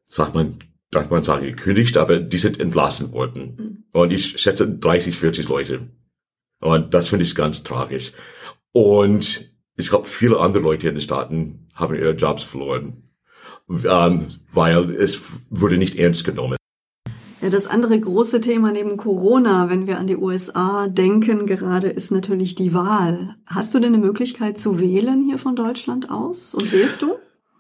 sagt 0.05 0.36
man, 0.36 0.60
darf 0.91 1.10
man 1.10 1.24
sagen, 1.24 1.46
gekündigt, 1.46 1.98
aber 1.98 2.20
die 2.20 2.38
sind 2.38 2.60
entlassen 2.60 3.12
worden. 3.12 3.55
Mhm. 3.58 4.00
Und 4.00 4.12
ich 4.12 4.39
schätze 4.39 4.70
30, 4.70 5.17
40 5.17 5.50
Leute. 5.50 5.89
Und 6.60 6.94
das 6.94 7.10
finde 7.10 7.25
ich 7.25 7.36
ganz 7.36 7.63
tragisch. 7.63 8.13
Und 8.75 9.50
ich 9.77 9.88
glaube, 9.88 10.05
viele 10.05 10.38
andere 10.41 10.62
Leute 10.62 10.89
in 10.89 10.96
den 10.96 11.01
Staaten 11.01 11.70
haben 11.75 11.96
ihre 11.96 12.12
Jobs 12.12 12.44
verloren, 12.44 13.03
ähm, 13.70 14.27
weil 14.51 14.91
es 14.91 15.22
wurde 15.50 15.77
nicht 15.77 15.96
ernst 15.96 16.25
genommen. 16.25 16.58
Ja, 17.41 17.50
das 17.50 17.67
andere 17.67 17.98
große 17.98 18.41
Thema 18.41 18.74
neben 18.74 18.98
Corona, 18.98 19.70
wenn 19.70 19.88
wir 19.88 19.98
an 19.98 20.08
die 20.08 20.17
USA 20.17 20.89
denken, 20.89 21.46
gerade 21.46 21.88
ist 21.88 22.12
natürlich 22.12 22.55
die 22.55 22.74
Wahl. 22.74 23.38
Hast 23.46 23.74
du 23.74 23.79
denn 23.79 23.94
eine 23.94 24.05
Möglichkeit 24.05 24.58
zu 24.58 24.77
wählen 24.77 25.22
hier 25.22 25.38
von 25.38 25.55
Deutschland 25.55 26.12
aus? 26.12 26.53
Und 26.53 26.74
wählst 26.74 27.01
du? 27.01 27.13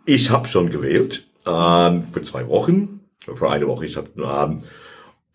Ich 0.05 0.31
habe 0.31 0.49
schon 0.49 0.69
gewählt 0.69 1.27
ähm, 1.45 2.03
für 2.11 2.23
zwei 2.23 2.45
Wochen, 2.49 2.99
für 3.21 3.49
eine 3.49 3.67
Woche. 3.69 3.85
Ich 3.85 3.95
habe 3.95 4.09
ähm, 4.17 4.61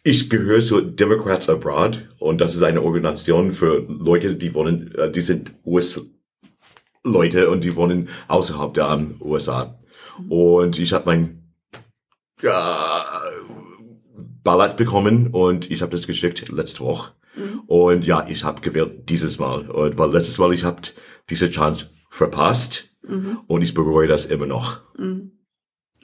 ich 0.02 0.30
gehöre 0.30 0.62
zu 0.62 0.80
Democrats 0.80 1.49
Abroad 1.49 2.09
und 2.19 2.40
das 2.40 2.54
ist 2.54 2.62
eine 2.62 2.83
Organisation 2.83 3.52
für 3.52 3.85
Leute, 3.88 4.35
die 4.35 4.54
wollen, 4.54 4.95
äh, 4.95 5.11
die 5.11 5.21
sind 5.21 5.52
US-Leute 5.64 7.50
und 7.50 7.64
die 7.64 7.76
wohnen 7.76 8.09
außerhalb 8.28 8.75
der 8.75 9.07
USA. 9.21 9.78
Und 10.28 10.78
ich 10.78 10.92
habe 10.92 11.07
mein 11.07 11.52
ja, 12.42 13.02
Ballot 14.42 14.76
bekommen 14.76 15.28
und 15.28 15.71
ich 15.71 15.83
habe 15.83 15.92
das 15.92 16.07
geschickt 16.07 16.49
letzte 16.49 16.80
Woche. 16.80 17.12
Mhm. 17.37 17.61
Und 17.66 18.07
ja, 18.07 18.26
ich 18.28 18.45
habe 18.45 18.61
gewählt 18.61 19.09
dieses 19.09 19.38
Mal. 19.38 19.69
Und 19.71 19.99
weil 19.99 20.11
letztes 20.11 20.38
Mal 20.38 20.52
ich 20.52 20.64
habe 20.64 20.83
diese 21.28 21.50
Chance 21.50 21.90
verpasst 22.09 22.90
mhm. 23.07 23.38
und 23.47 23.62
ich 23.62 23.75
bereue 23.75 24.09
das 24.09 24.26
immer 24.26 24.47
noch. 24.47 24.80
Mhm. 24.99 25.33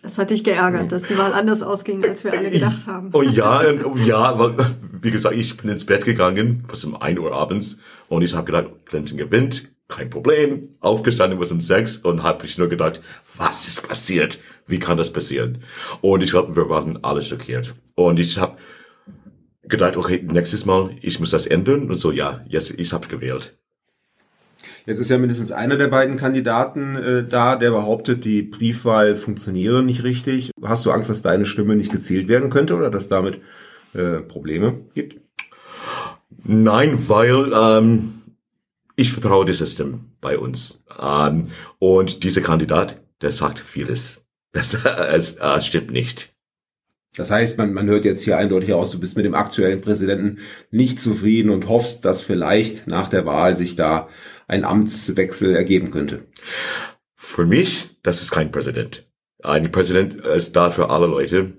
Das 0.06 0.18
hat 0.18 0.30
dich 0.30 0.44
geärgert, 0.44 0.92
dass 0.92 1.02
die 1.02 1.18
Wahl 1.18 1.32
anders 1.32 1.64
ausging, 1.64 2.04
als 2.04 2.22
wir 2.22 2.32
alle 2.32 2.48
gedacht 2.48 2.86
haben. 2.86 3.10
Und 3.10 3.32
ja, 3.32 3.64
ja, 4.04 4.38
weil, 4.38 4.54
wie 5.02 5.10
gesagt, 5.10 5.34
ich 5.34 5.56
bin 5.56 5.68
ins 5.68 5.84
Bett 5.84 6.04
gegangen, 6.04 6.62
was 6.68 6.84
um 6.84 6.94
ein 6.94 7.18
Uhr 7.18 7.32
abends, 7.32 7.78
und 8.08 8.22
ich 8.22 8.32
habe 8.36 8.46
gedacht, 8.46 8.68
Clinton 8.84 9.16
gewinnt, 9.16 9.68
kein 9.88 10.08
Problem. 10.08 10.68
Aufgestanden 10.78 11.40
was 11.40 11.50
um 11.50 11.60
sechs 11.60 11.96
und 11.96 12.22
habe 12.22 12.46
ich 12.46 12.56
nur 12.56 12.68
gedacht, 12.68 13.00
was 13.36 13.66
ist 13.66 13.88
passiert? 13.88 14.38
Wie 14.68 14.78
kann 14.78 14.96
das 14.96 15.12
passieren? 15.12 15.64
Und 16.02 16.22
ich 16.22 16.30
glaube, 16.30 16.54
wir 16.54 16.68
waren 16.68 17.02
alle 17.02 17.22
schockiert. 17.22 17.75
Und 17.96 18.20
ich 18.20 18.38
habe 18.38 18.58
gedacht, 19.64 19.96
okay, 19.96 20.25
nächstes 20.25 20.66
Mal, 20.66 20.90
ich 21.02 21.18
muss 21.18 21.32
das 21.32 21.48
ändern. 21.48 21.90
Und 21.90 21.96
so, 21.96 22.12
ja, 22.12 22.44
jetzt, 22.48 22.78
ich 22.78 22.92
habe 22.92 23.08
gewählt. 23.08 23.58
Jetzt 24.86 25.00
ist 25.00 25.10
ja 25.10 25.18
mindestens 25.18 25.50
einer 25.50 25.76
der 25.76 25.88
beiden 25.88 26.16
Kandidaten 26.16 26.94
äh, 26.94 27.26
da, 27.26 27.56
der 27.56 27.72
behauptet, 27.72 28.24
die 28.24 28.42
Briefwahl 28.42 29.16
funktioniere 29.16 29.82
nicht 29.82 30.04
richtig. 30.04 30.52
Hast 30.62 30.86
du 30.86 30.92
Angst, 30.92 31.10
dass 31.10 31.22
deine 31.22 31.44
Stimme 31.44 31.74
nicht 31.74 31.90
gezählt 31.90 32.28
werden 32.28 32.50
könnte 32.50 32.76
oder 32.76 32.88
dass 32.88 33.08
damit 33.08 33.40
äh, 33.94 34.20
Probleme 34.20 34.82
gibt? 34.94 35.20
Nein, 36.44 37.08
weil 37.08 37.52
ähm, 37.52 38.22
ich 38.94 39.12
vertraue 39.12 39.44
das 39.44 39.58
System 39.58 40.12
bei 40.20 40.38
uns. 40.38 40.84
Ähm, 41.00 41.48
und 41.80 42.22
dieser 42.22 42.40
Kandidat, 42.40 43.02
der 43.22 43.32
sagt 43.32 43.58
vieles. 43.58 44.24
Das 44.52 44.74
es, 45.10 45.36
äh, 45.38 45.60
stimmt 45.62 45.90
nicht. 45.90 46.35
Das 47.16 47.30
heißt, 47.30 47.56
man, 47.56 47.73
man 47.73 47.88
hört 47.88 48.04
jetzt 48.04 48.23
hier 48.23 48.37
eindeutig 48.37 48.73
aus, 48.75 48.90
du 48.90 49.00
bist 49.00 49.16
mit 49.16 49.25
dem 49.25 49.35
aktuellen 49.35 49.80
Präsidenten 49.80 50.38
nicht 50.70 51.00
zufrieden 51.00 51.50
und 51.50 51.68
hoffst, 51.68 52.04
dass 52.04 52.20
vielleicht 52.20 52.87
nach 52.87 53.08
der 53.08 53.25
Wahl 53.25 53.56
sich 53.56 53.75
da 53.75 54.08
ein 54.46 54.64
Amtswechsel 54.64 55.56
ergeben 55.56 55.90
könnte. 55.90 56.26
Für 57.14 57.46
mich, 57.46 57.88
das 58.02 58.23
ist 58.23 58.30
kein 58.30 58.52
Präsident. 58.52 59.08
Ein 59.42 59.73
Präsident 59.73 60.14
ist 60.14 60.54
da 60.56 60.70
für 60.70 60.90
alle 60.90 61.06
Leute. 61.06 61.54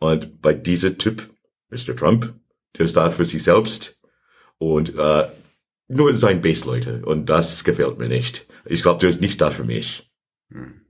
Und 0.00 0.40
bei 0.40 0.54
diesem 0.54 0.98
Typ, 0.98 1.28
Mr. 1.70 1.94
Trump, 1.94 2.34
der 2.76 2.84
ist 2.84 2.96
da 2.96 3.10
für 3.10 3.24
sich 3.24 3.42
selbst 3.42 4.00
und 4.58 4.96
äh, 4.96 5.24
nur 5.88 6.14
sein 6.14 6.40
Base-Leute. 6.40 7.02
Und 7.04 7.26
das 7.26 7.64
gefällt 7.64 7.98
mir 7.98 8.08
nicht. 8.08 8.46
Ich 8.64 8.82
glaube, 8.82 9.00
der 9.00 9.10
ist 9.10 9.20
nicht 9.20 9.40
da 9.40 9.50
für 9.50 9.64
mich. 9.64 10.10
Hm. 10.50 10.83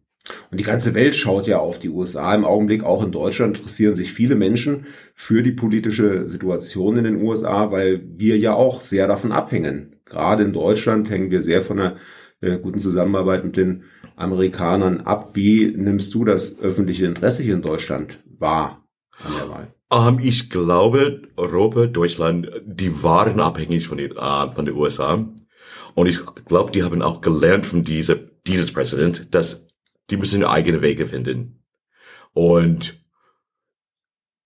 Und 0.50 0.58
die 0.58 0.64
ganze 0.64 0.94
Welt 0.94 1.14
schaut 1.14 1.46
ja 1.46 1.58
auf 1.58 1.78
die 1.78 1.90
USA 1.90 2.34
im 2.34 2.44
Augenblick. 2.44 2.82
Auch 2.82 3.02
in 3.02 3.12
Deutschland 3.12 3.58
interessieren 3.58 3.94
sich 3.94 4.12
viele 4.12 4.36
Menschen 4.36 4.86
für 5.14 5.42
die 5.42 5.52
politische 5.52 6.28
Situation 6.28 6.96
in 6.96 7.04
den 7.04 7.22
USA, 7.22 7.70
weil 7.70 8.02
wir 8.16 8.38
ja 8.38 8.54
auch 8.54 8.80
sehr 8.80 9.06
davon 9.06 9.32
abhängen. 9.32 9.96
Gerade 10.06 10.44
in 10.44 10.52
Deutschland 10.52 11.10
hängen 11.10 11.30
wir 11.30 11.42
sehr 11.42 11.60
von 11.60 11.78
einer 11.78 11.96
äh, 12.40 12.58
guten 12.58 12.78
Zusammenarbeit 12.78 13.44
mit 13.44 13.56
den 13.56 13.84
Amerikanern 14.16 15.02
ab. 15.02 15.34
Wie 15.34 15.66
nimmst 15.76 16.14
du 16.14 16.24
das 16.24 16.60
öffentliche 16.60 17.06
Interesse 17.06 17.42
hier 17.42 17.54
in 17.54 17.62
Deutschland 17.62 18.20
wahr 18.38 18.86
an 19.22 19.32
der 19.38 19.50
Wahl? 19.50 19.74
Um, 19.90 20.18
ähm, 20.18 20.24
ich 20.24 20.50
glaube, 20.50 21.22
Europa, 21.36 21.86
Deutschland, 21.86 22.50
die 22.64 23.02
waren 23.02 23.40
abhängig 23.40 23.86
von, 23.86 23.98
den, 23.98 24.12
uh, 24.12 24.50
von 24.54 24.64
den 24.64 24.74
USA. 24.74 25.26
Und 25.94 26.06
ich 26.06 26.20
glaube, 26.46 26.72
die 26.72 26.82
haben 26.82 27.02
auch 27.02 27.20
gelernt 27.20 27.66
von 27.66 27.84
dieser, 27.84 28.16
dieses 28.46 28.72
Präsident, 28.72 29.34
dass 29.34 29.63
die 30.10 30.16
müssen 30.16 30.44
eigene 30.44 30.82
Wege 30.82 31.06
finden. 31.06 31.62
Und 32.32 33.00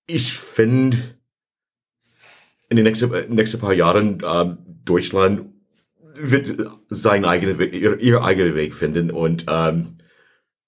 ich 0.07 0.33
finde, 0.33 0.99
in 2.69 2.77
den 2.77 2.85
nächsten, 2.85 3.35
nächsten 3.35 3.61
paar 3.61 3.73
Jahren 3.73 4.21
äh, 4.21 4.57
Deutschland 4.85 5.53
wird 6.15 6.55
seinen 6.89 7.25
eigenen 7.25 7.59
Weg, 7.59 7.75
ihr, 7.75 8.01
ihr 8.01 8.23
eigenen 8.23 8.55
Weg 8.55 8.75
finden 8.75 9.11
und 9.11 9.47
ähm, 9.49 9.99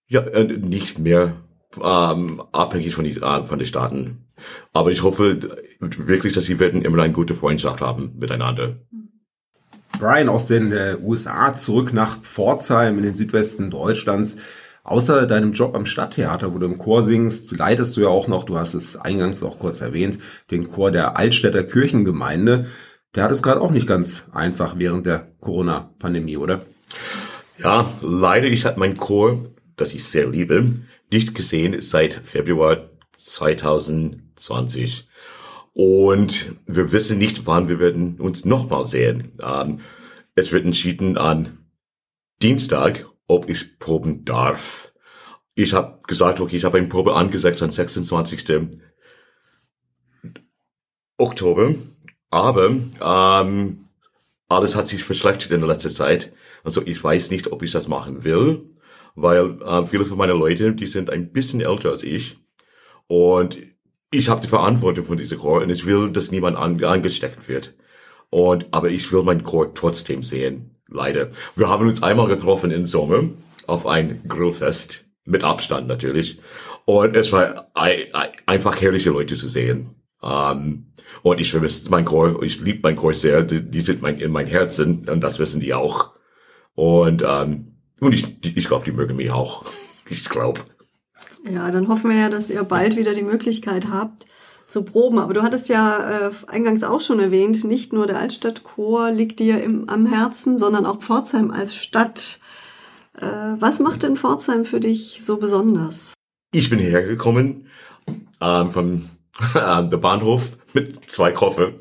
ja 0.07 0.23
nicht 0.45 0.99
mehr 0.99 1.37
ähm, 1.81 2.43
abhängig 2.53 2.95
von, 2.95 3.05
die, 3.05 3.17
äh, 3.17 3.45
von 3.45 3.59
den 3.59 3.67
Staaten. 3.67 4.27
Aber 4.73 4.91
ich 4.91 5.03
hoffe 5.03 5.39
wirklich, 5.81 6.33
dass 6.33 6.45
sie 6.45 6.59
werden 6.59 6.83
immer 6.83 7.03
eine 7.03 7.13
gute 7.13 7.35
Freundschaft 7.35 7.81
haben 7.81 8.15
miteinander. 8.19 8.77
Brian 9.99 10.29
aus 10.29 10.47
den 10.47 10.73
äh, 10.73 10.97
USA 11.03 11.55
zurück 11.55 11.93
nach 11.93 12.23
Pforzheim 12.23 12.99
in 12.99 13.05
den 13.05 13.15
Südwesten 13.15 13.71
Deutschlands. 13.71 14.39
Außer 14.91 15.27
deinem 15.29 15.53
Job 15.53 15.77
am 15.77 15.87
Stadttheater, 15.87 16.53
wo 16.53 16.59
du 16.59 16.67
im 16.67 16.77
Chor 16.77 17.05
singst, 17.05 17.57
leitest 17.57 17.97
du 17.97 18.01
ja 18.01 18.09
auch 18.09 18.27
noch, 18.27 18.43
du 18.43 18.59
hast 18.59 18.75
es 18.75 18.97
eingangs 18.97 19.45
auch 19.45 19.61
kurz 19.61 19.81
erwähnt, 19.81 20.19
den 20.51 20.67
Chor 20.67 20.91
der 20.91 21.17
Altstädter 21.17 21.63
Kirchengemeinde. 21.63 22.67
Der 23.15 23.23
hat 23.23 23.31
es 23.31 23.41
gerade 23.41 23.61
auch 23.61 23.71
nicht 23.71 23.87
ganz 23.87 24.25
einfach 24.33 24.81
während 24.81 25.07
der 25.07 25.29
Corona-Pandemie, 25.39 26.37
oder? 26.39 26.63
Ja, 27.59 27.89
leider, 28.03 28.49
ich 28.49 28.65
habe 28.67 28.81
mein 28.81 28.97
Chor, 28.97 29.45
das 29.77 29.95
ich 29.95 30.03
sehr 30.03 30.29
liebe, 30.29 30.73
nicht 31.09 31.37
gesehen 31.37 31.81
seit 31.83 32.15
Februar 32.15 32.91
2020. 33.17 35.09
Und 35.73 36.57
wir 36.67 36.91
wissen 36.91 37.19
nicht, 37.19 37.47
wann 37.47 37.69
wir 37.69 37.79
werden 37.79 38.17
uns 38.19 38.45
nochmal 38.45 38.87
sehen. 38.87 39.39
Ähm, 39.41 39.79
es 40.35 40.51
wird 40.51 40.65
entschieden 40.65 41.17
an 41.17 41.59
Dienstag 42.43 43.07
ob 43.31 43.49
ich 43.49 43.79
proben 43.79 44.25
darf. 44.25 44.93
Ich 45.55 45.73
habe 45.73 46.01
gesagt, 46.09 46.41
okay, 46.41 46.57
ich 46.57 46.65
habe 46.65 46.79
eine 46.79 46.89
Probe 46.89 47.15
angesetzt 47.15 47.63
am 47.63 47.71
26. 47.71 48.69
Oktober, 51.17 51.75
aber 52.31 52.71
ähm, 53.01 53.85
alles 54.49 54.75
hat 54.75 54.89
sich 54.89 55.05
verschlechtert 55.05 55.53
in 55.53 55.61
der 55.61 55.69
letzten 55.69 55.91
Zeit. 55.91 56.33
Also 56.65 56.83
ich 56.85 57.03
weiß 57.03 57.31
nicht, 57.31 57.53
ob 57.53 57.63
ich 57.63 57.71
das 57.71 57.87
machen 57.87 58.25
will, 58.25 58.63
weil 59.15 59.63
äh, 59.63 59.87
viele 59.87 60.05
von 60.05 60.19
meinen 60.19 60.39
Leuten, 60.39 60.77
die 60.77 60.87
sind 60.87 61.09
ein 61.09 61.31
bisschen 61.31 61.61
älter 61.61 61.91
als 61.91 62.03
ich 62.03 62.39
und 63.07 63.59
ich 64.11 64.29
habe 64.29 64.41
die 64.41 64.49
Verantwortung 64.49 65.05
von 65.05 65.19
dieser 65.19 65.37
Chor 65.37 65.63
und 65.63 65.71
ich 65.71 65.87
will, 65.87 66.11
dass 66.11 66.33
niemand 66.33 66.57
an, 66.57 66.83
angesteckt 66.83 67.49
wird. 67.49 67.75
Und 68.29 68.67
aber 68.73 68.89
ich 68.91 69.13
will 69.13 69.23
meinen 69.23 69.45
Chor 69.45 69.73
trotzdem 69.73 70.25
sehen 70.25 70.80
leider. 70.91 71.29
Wir 71.57 71.69
haben 71.69 71.89
uns 71.89 72.03
einmal 72.03 72.29
getroffen 72.29 72.71
im 72.71 72.87
Sommer 72.87 73.25
auf 73.67 73.87
ein 73.87 74.23
Grillfest, 74.29 75.07
mit 75.25 75.45
Abstand 75.45 75.87
natürlich. 75.87 76.39
Und 76.85 77.17
es 77.17 77.33
war 77.33 77.71
einfach 77.75 78.81
herrliche 78.81 79.11
Leute 79.11 79.35
zu 79.35 79.49
sehen. 79.49 79.95
Um, 80.23 80.31
ähm, 80.31 80.87
und 81.23 81.41
ich 81.41 81.51
vermisse 81.51 81.91
mein 81.91 82.05
Chor, 82.05 82.43
ich 82.43 82.61
liebe 82.61 82.81
mein 82.83 82.97
Chor 82.97 83.15
sehr, 83.15 83.43
die, 83.43 83.63
die, 83.63 83.81
sind 83.81 84.03
mein, 84.03 84.19
in 84.19 84.31
mein 84.31 84.47
Herzen 84.47 85.09
und 85.09 85.25
das 85.25 85.39
wissen 85.39 85.61
die 85.61 85.73
auch. 85.73 86.13
Und, 86.75 87.23
um, 87.23 87.29
ähm, 87.29 87.77
und 88.01 88.13
ich, 88.13 88.45
ich 88.45 88.67
glaube, 88.67 88.85
die 88.85 88.93
mögen 88.93 89.17
mich 89.17 89.31
auch. 89.31 89.65
Ich 90.13 90.29
glaube. 90.29 90.63
Ja, 91.49 91.71
dann 91.71 91.87
hoffen 91.87 92.11
wir 92.11 92.19
ja, 92.19 92.29
dass 92.29 92.51
ihr 92.51 92.65
bald 92.65 92.97
wieder 92.97 93.15
die 93.15 93.23
Möglichkeit 93.23 93.89
habt, 93.89 94.25
zu 94.71 94.85
proben. 94.85 95.19
Aber 95.19 95.35
du 95.35 95.43
hattest 95.43 95.69
ja 95.69 96.29
äh, 96.29 96.31
eingangs 96.47 96.85
auch 96.85 97.01
schon 97.01 97.21
erwähnt, 97.21 97.65
nicht 97.65 97.93
nur 97.93 98.07
der 98.07 98.19
Altstadtchor 98.19 99.11
liegt 99.11 99.41
dir 99.41 99.63
im, 99.63 99.89
am 99.89 100.07
Herzen, 100.07 100.59
sondern 100.59 100.87
auch 100.87 101.01
Pforzheim 101.01 101.51
als 101.51 101.75
Stadt. 101.75 102.41
Äh, 103.19 103.27
was 103.27 103.81
macht 103.81 104.03
denn 104.03 104.17
Pforzheim 104.17 104.65
für 104.65 104.81
dich 104.81 105.19
so 105.21 105.39
besonders? 105.39 106.15
Ich 106.53 106.71
bin 106.71 106.79
hierher 106.79 107.07
gekommen 107.07 107.67
ähm, 108.41 108.71
vom 108.73 109.09
äh, 109.55 109.89
der 109.89 109.97
Bahnhof 109.97 110.57
mit 110.73 111.11
zwei 111.11 111.33
Koffer, 111.33 111.73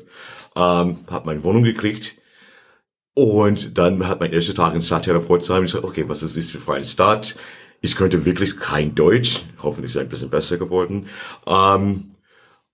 ähm, 0.56 0.98
habe 1.10 1.26
meine 1.26 1.42
Wohnung 1.44 1.62
gekriegt 1.62 2.16
und 3.14 3.76
dann 3.78 4.06
hat 4.06 4.20
mein 4.20 4.32
erster 4.32 4.54
Tag 4.54 4.74
in 4.74 4.82
Stadttheater 4.82 5.20
Pforzheim. 5.20 5.64
Ich 5.64 5.72
sagte, 5.72 5.86
okay, 5.86 6.08
was 6.08 6.22
ist 6.22 6.36
das 6.36 6.50
für 6.50 6.72
eine 6.72 6.84
Stadt? 6.84 7.36
Ich 7.80 7.96
könnte 7.96 8.24
wirklich 8.24 8.58
kein 8.58 8.94
Deutsch, 8.94 9.42
hoffentlich 9.62 9.92
ist 9.92 9.96
es 9.96 10.02
ein 10.02 10.08
bisschen 10.08 10.30
besser 10.30 10.58
geworden. 10.58 11.06
Ähm, 11.46 12.10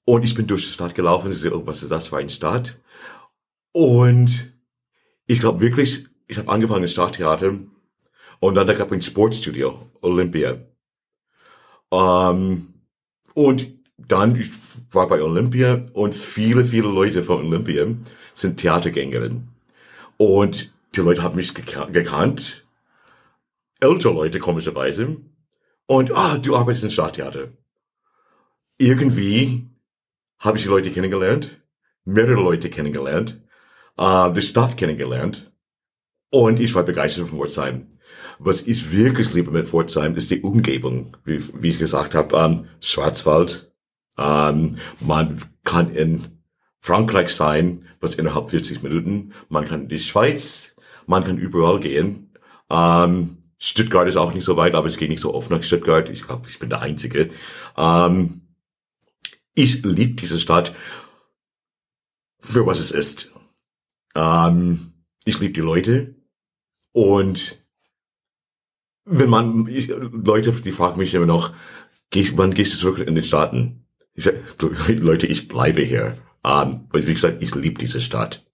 und 0.06 0.24
ich 0.24 0.34
bin 0.34 0.46
durch 0.46 0.62
die 0.62 0.72
Stadt 0.72 0.94
gelaufen, 0.94 1.32
ich 1.32 1.52
oh, 1.52 1.66
was 1.66 1.82
ist 1.82 1.90
das 1.90 2.06
für 2.06 2.16
eine 2.16 2.30
Stadt? 2.30 2.78
Und 3.72 4.54
ich 5.26 5.40
glaube 5.40 5.60
wirklich, 5.60 6.06
ich 6.28 6.38
habe 6.38 6.48
angefangen 6.48 6.84
im 6.84 6.88
Stadttheater 6.88 7.58
und 8.38 8.54
dann 8.54 8.66
da 8.66 8.72
gab 8.72 8.88
es 8.88 8.94
ein 8.94 9.02
Sportstudio, 9.02 9.90
Olympia. 10.00 10.58
Um, 11.90 11.98
ähm, 11.98 12.74
und 13.34 13.68
dann, 13.98 14.36
ich 14.36 14.50
war 14.92 15.08
bei 15.08 15.20
Olympia 15.20 15.86
und 15.92 16.14
viele, 16.14 16.64
viele 16.64 16.88
Leute 16.88 17.22
von 17.22 17.44
Olympia 17.44 17.86
sind 18.32 18.58
Theatergängerinnen. 18.58 19.48
Und 20.16 20.72
die 20.94 21.00
Leute 21.00 21.22
haben 21.22 21.36
mich 21.36 21.54
gek 21.54 21.92
gekannt, 21.92 22.64
ältere 23.80 24.14
Leute 24.14 24.38
komischerweise. 24.38 25.18
Und, 25.86 26.12
ah, 26.12 26.38
du 26.38 26.56
arbeitest 26.56 26.84
im 26.84 26.90
Stadttheater. 26.90 27.48
Irgendwie 28.78 29.66
habe 30.38 30.56
ich 30.56 30.64
die 30.64 30.68
Leute 30.68 30.90
kennengelernt, 30.90 31.62
mehrere 32.04 32.40
Leute 32.40 32.70
kennengelernt, 32.70 33.40
äh, 33.96 34.32
die 34.32 34.42
Stadt 34.42 34.76
kennengelernt 34.76 35.52
und 36.30 36.60
ich 36.60 36.74
war 36.74 36.82
begeistert 36.82 37.28
von 37.28 37.38
Pforzheim. 37.38 37.88
Was 38.38 38.66
ich 38.66 38.92
wirklich 38.92 39.32
liebe 39.32 39.50
mit 39.50 39.66
Pforzheim 39.66 40.14
ist 40.14 40.30
die 40.30 40.42
Umgebung, 40.42 41.16
wie, 41.24 41.42
wie 41.60 41.70
ich 41.70 41.78
gesagt 41.78 42.14
habe, 42.14 42.36
ähm, 42.36 42.66
Schwarzwald. 42.80 43.72
Ähm, 44.18 44.78
man 45.00 45.42
kann 45.64 45.94
in 45.94 46.42
Frankreich 46.80 47.30
sein, 47.30 47.86
was 48.00 48.14
innerhalb 48.14 48.50
40 48.50 48.82
Minuten. 48.82 49.32
Man 49.48 49.66
kann 49.66 49.82
in 49.82 49.88
die 49.88 49.98
Schweiz, 49.98 50.76
man 51.06 51.24
kann 51.24 51.38
überall 51.38 51.80
gehen. 51.80 52.34
Ähm, 52.70 53.38
Stuttgart 53.58 54.06
ist 54.06 54.16
auch 54.16 54.34
nicht 54.34 54.44
so 54.44 54.56
weit, 54.56 54.74
aber 54.74 54.86
es 54.86 54.98
geht 54.98 55.08
nicht 55.08 55.20
so 55.20 55.34
oft 55.34 55.50
nach 55.50 55.62
Stuttgart. 55.62 56.10
Ich 56.10 56.26
glaube, 56.26 56.46
ich 56.48 56.58
bin 56.58 56.68
der 56.68 56.82
Einzige. 56.82 57.30
Ähm, 57.76 58.42
ich 59.56 59.82
liebe 59.82 60.14
diese 60.14 60.38
Stadt 60.38 60.74
für 62.38 62.64
was 62.66 62.78
es 62.78 62.92
ist. 62.92 63.32
Ähm, 64.14 64.92
ich 65.24 65.40
liebe 65.40 65.54
die 65.54 65.60
Leute 65.60 66.14
und 66.92 67.58
wenn 69.04 69.30
man 69.30 69.66
ich, 69.66 69.88
Leute, 69.88 70.52
die 70.52 70.72
fragen 70.72 70.98
mich 70.98 71.14
immer 71.14 71.26
noch, 71.26 71.52
geh, 72.10 72.30
wann 72.36 72.54
gehst 72.54 72.74
du 72.74 72.78
zurück 72.78 72.98
in 72.98 73.14
die 73.14 73.22
Staaten? 73.22 73.86
Ich 74.14 74.24
sage, 74.24 74.42
Leute, 74.88 75.26
ich 75.26 75.48
bleibe 75.48 75.82
hier. 75.82 76.16
Ähm, 76.44 76.88
wie 76.92 77.14
gesagt, 77.14 77.42
ich 77.42 77.54
liebe 77.54 77.78
diese 77.78 78.00
Stadt. 78.00 78.46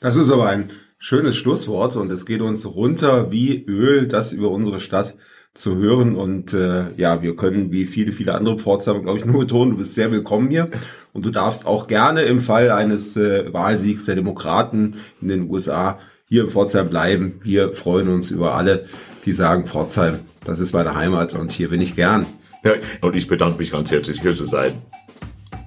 Das 0.00 0.16
ist 0.16 0.30
aber 0.30 0.48
ein 0.48 0.70
schönes 0.98 1.36
Schlusswort 1.36 1.96
und 1.96 2.10
es 2.10 2.26
geht 2.26 2.40
uns 2.40 2.66
runter 2.66 3.30
wie 3.30 3.64
Öl, 3.64 4.08
das 4.08 4.32
über 4.32 4.50
unsere 4.50 4.80
Stadt 4.80 5.16
zu 5.56 5.76
hören 5.76 6.14
und 6.14 6.52
äh, 6.52 6.92
ja, 6.96 7.22
wir 7.22 7.34
können 7.36 7.72
wie 7.72 7.86
viele, 7.86 8.12
viele 8.12 8.34
andere 8.34 8.58
Pforzheimer, 8.58 9.00
glaube 9.00 9.18
ich, 9.18 9.24
nur 9.24 9.40
betonen, 9.40 9.72
du 9.72 9.78
bist 9.78 9.94
sehr 9.94 10.12
willkommen 10.12 10.50
hier 10.50 10.70
und 11.12 11.26
du 11.26 11.30
darfst 11.30 11.66
auch 11.66 11.88
gerne 11.88 12.22
im 12.22 12.40
Fall 12.40 12.70
eines 12.70 13.16
äh, 13.16 13.52
Wahlsiegs 13.52 14.04
der 14.04 14.14
Demokraten 14.14 14.96
in 15.20 15.28
den 15.28 15.50
USA 15.50 15.98
hier 16.28 16.44
in 16.44 16.50
Pforzheim 16.50 16.88
bleiben. 16.88 17.40
Wir 17.42 17.72
freuen 17.74 18.08
uns 18.08 18.30
über 18.30 18.54
alle, 18.54 18.86
die 19.24 19.32
sagen, 19.32 19.66
Pforzheim, 19.66 20.20
das 20.44 20.60
ist 20.60 20.72
meine 20.72 20.94
Heimat 20.94 21.34
und 21.34 21.52
hier 21.52 21.70
bin 21.70 21.80
ich 21.80 21.96
gern. 21.96 22.26
Ja, 22.64 22.72
und 23.00 23.14
ich 23.14 23.28
bedanke 23.28 23.58
mich 23.58 23.72
ganz 23.72 23.90
herzlich, 23.90 24.20
zu 24.20 24.44
sein. 24.44 24.72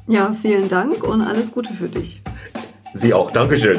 Ja, 0.07 0.35
vielen 0.41 0.69
Dank 0.69 1.03
und 1.03 1.21
alles 1.21 1.51
Gute 1.51 1.73
für 1.73 1.87
dich. 1.87 2.21
Sie 2.93 3.13
auch. 3.13 3.31
Dankeschön. 3.31 3.77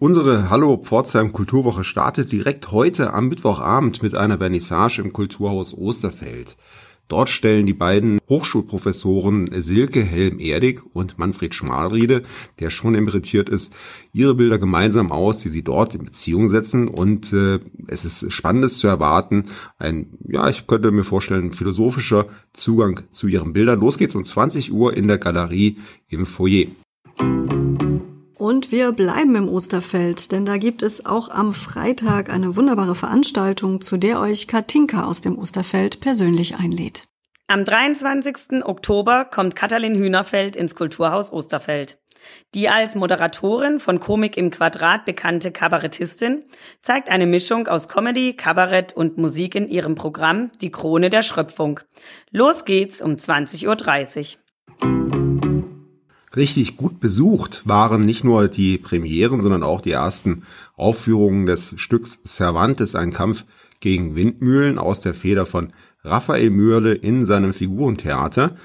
Unsere 0.00 0.48
Hallo 0.48 0.76
Pforzheim 0.76 1.32
Kulturwoche 1.32 1.82
startet 1.82 2.30
direkt 2.30 2.70
heute 2.70 3.12
am 3.12 3.26
Mittwochabend 3.26 4.00
mit 4.00 4.16
einer 4.16 4.38
Vernissage 4.38 5.02
im 5.02 5.12
Kulturhaus 5.12 5.76
Osterfeld. 5.76 6.56
Dort 7.08 7.30
stellen 7.30 7.66
die 7.66 7.74
beiden 7.74 8.20
Hochschulprofessoren 8.28 9.50
Silke 9.60 10.04
Helm-Erdig 10.04 10.82
und 10.92 11.18
Manfred 11.18 11.52
Schmalriede, 11.52 12.22
der 12.60 12.70
schon 12.70 12.94
emeritiert 12.94 13.48
ist, 13.48 13.74
ihre 14.12 14.36
Bilder 14.36 14.58
gemeinsam 14.58 15.10
aus, 15.10 15.40
die 15.40 15.48
sie 15.48 15.64
dort 15.64 15.96
in 15.96 16.04
Beziehung 16.04 16.48
setzen. 16.48 16.86
Und 16.86 17.32
äh, 17.32 17.58
es 17.88 18.04
ist 18.04 18.32
Spannendes 18.32 18.78
zu 18.78 18.86
erwarten. 18.86 19.46
Ein, 19.78 20.16
ja, 20.28 20.48
ich 20.48 20.68
könnte 20.68 20.92
mir 20.92 21.02
vorstellen, 21.02 21.50
philosophischer 21.50 22.26
Zugang 22.52 23.00
zu 23.10 23.26
ihren 23.26 23.52
Bildern. 23.52 23.80
Los 23.80 23.98
geht's 23.98 24.14
um 24.14 24.24
20 24.24 24.72
Uhr 24.72 24.96
in 24.96 25.08
der 25.08 25.18
Galerie 25.18 25.78
im 26.08 26.24
Foyer. 26.24 26.66
Und 28.38 28.70
wir 28.70 28.92
bleiben 28.92 29.34
im 29.34 29.48
Osterfeld, 29.48 30.30
denn 30.30 30.44
da 30.46 30.58
gibt 30.58 30.82
es 30.82 31.04
auch 31.04 31.28
am 31.28 31.52
Freitag 31.52 32.32
eine 32.32 32.54
wunderbare 32.54 32.94
Veranstaltung, 32.94 33.80
zu 33.80 33.96
der 33.96 34.20
euch 34.20 34.46
Katinka 34.46 35.04
aus 35.04 35.20
dem 35.20 35.36
Osterfeld 35.36 36.00
persönlich 36.00 36.54
einlädt. 36.54 37.08
Am 37.48 37.64
23. 37.64 38.64
Oktober 38.64 39.24
kommt 39.24 39.56
Katalin 39.56 39.96
Hühnerfeld 39.96 40.54
ins 40.54 40.76
Kulturhaus 40.76 41.32
Osterfeld. 41.32 41.98
Die 42.54 42.68
als 42.68 42.94
Moderatorin 42.94 43.80
von 43.80 43.98
Komik 43.98 44.36
im 44.36 44.50
Quadrat 44.52 45.04
bekannte 45.04 45.50
Kabarettistin 45.50 46.44
zeigt 46.80 47.10
eine 47.10 47.26
Mischung 47.26 47.66
aus 47.66 47.88
Comedy, 47.88 48.34
Kabarett 48.34 48.92
und 48.92 49.18
Musik 49.18 49.56
in 49.56 49.68
ihrem 49.68 49.96
Programm 49.96 50.52
Die 50.60 50.70
Krone 50.70 51.10
der 51.10 51.22
Schröpfung. 51.22 51.80
Los 52.30 52.64
geht's 52.64 53.02
um 53.02 53.14
20.30 53.14 53.66
Uhr. 54.36 54.47
Richtig 56.36 56.76
gut 56.76 57.00
besucht 57.00 57.62
waren 57.64 58.02
nicht 58.02 58.22
nur 58.22 58.48
die 58.48 58.76
Premieren, 58.76 59.40
sondern 59.40 59.62
auch 59.62 59.80
die 59.80 59.92
ersten 59.92 60.42
Aufführungen 60.76 61.46
des 61.46 61.74
Stücks 61.78 62.20
Cervantes, 62.24 62.94
ein 62.94 63.12
Kampf 63.12 63.44
gegen 63.80 64.14
Windmühlen 64.14 64.78
aus 64.78 65.00
der 65.00 65.14
Feder 65.14 65.46
von 65.46 65.72
Raphael 66.04 66.50
Mürle 66.50 66.94
in 66.94 67.24
seinem 67.24 67.54
Figurentheater. 67.54 68.56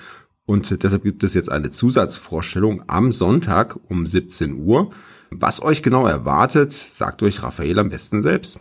Und 0.46 0.84
deshalb 0.84 1.04
gibt 1.04 1.24
es 1.24 1.34
jetzt 1.34 1.52
eine 1.52 1.70
Zusatzvorstellung 1.70 2.84
am 2.88 3.12
Sonntag 3.14 3.80
um 3.90 4.06
17 4.06 4.66
Uhr. 4.66 4.92
Was 5.32 5.62
euch 5.62 5.82
genau 5.82 6.06
erwartet, 6.06 6.74
sagt 6.74 7.24
euch 7.24 7.42
Raphael 7.44 7.80
am 7.80 7.90
besten 7.90 8.22
selbst. 8.22 8.60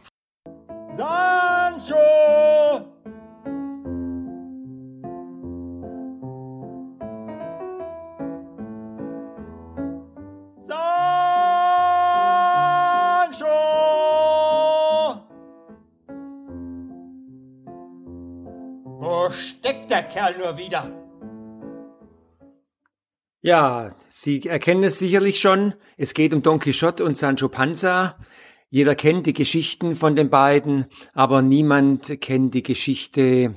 Kerl 20.23 20.39
nur 20.39 20.57
wieder? 20.57 20.89
Ja, 23.41 23.97
Sie 24.09 24.47
erkennen 24.47 24.85
es 24.85 25.01
sicherlich 25.01 25.41
schon. 25.41 25.75
Es 25.97 26.15
geht 26.15 26.33
um 26.33 26.45
Don 26.45 26.61
Quixote 26.61 27.05
und 27.05 27.17
Sancho 27.17 27.49
Panza. 27.49 28.17
Jeder 28.71 28.95
kennt 28.95 29.27
die 29.27 29.33
Geschichten 29.33 29.97
von 29.97 30.15
den 30.15 30.31
beiden, 30.31 30.87
aber 31.13 31.43
niemand 31.43 32.21
kennt 32.21 32.55
die 32.55 32.63
Geschichte 32.63 33.57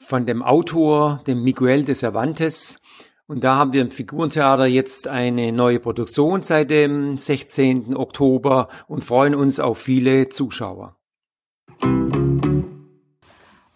von 0.00 0.26
dem 0.26 0.42
Autor, 0.42 1.22
dem 1.28 1.44
Miguel 1.44 1.84
de 1.84 1.94
Cervantes. 1.94 2.82
Und 3.28 3.44
da 3.44 3.54
haben 3.54 3.72
wir 3.72 3.82
im 3.82 3.92
Figurentheater 3.92 4.66
jetzt 4.66 5.06
eine 5.06 5.52
neue 5.52 5.78
Produktion 5.78 6.42
seit 6.42 6.70
dem 6.70 7.16
16. 7.16 7.96
Oktober 7.96 8.66
und 8.88 9.04
freuen 9.04 9.36
uns 9.36 9.60
auf 9.60 9.78
viele 9.78 10.30
Zuschauer. 10.30 10.95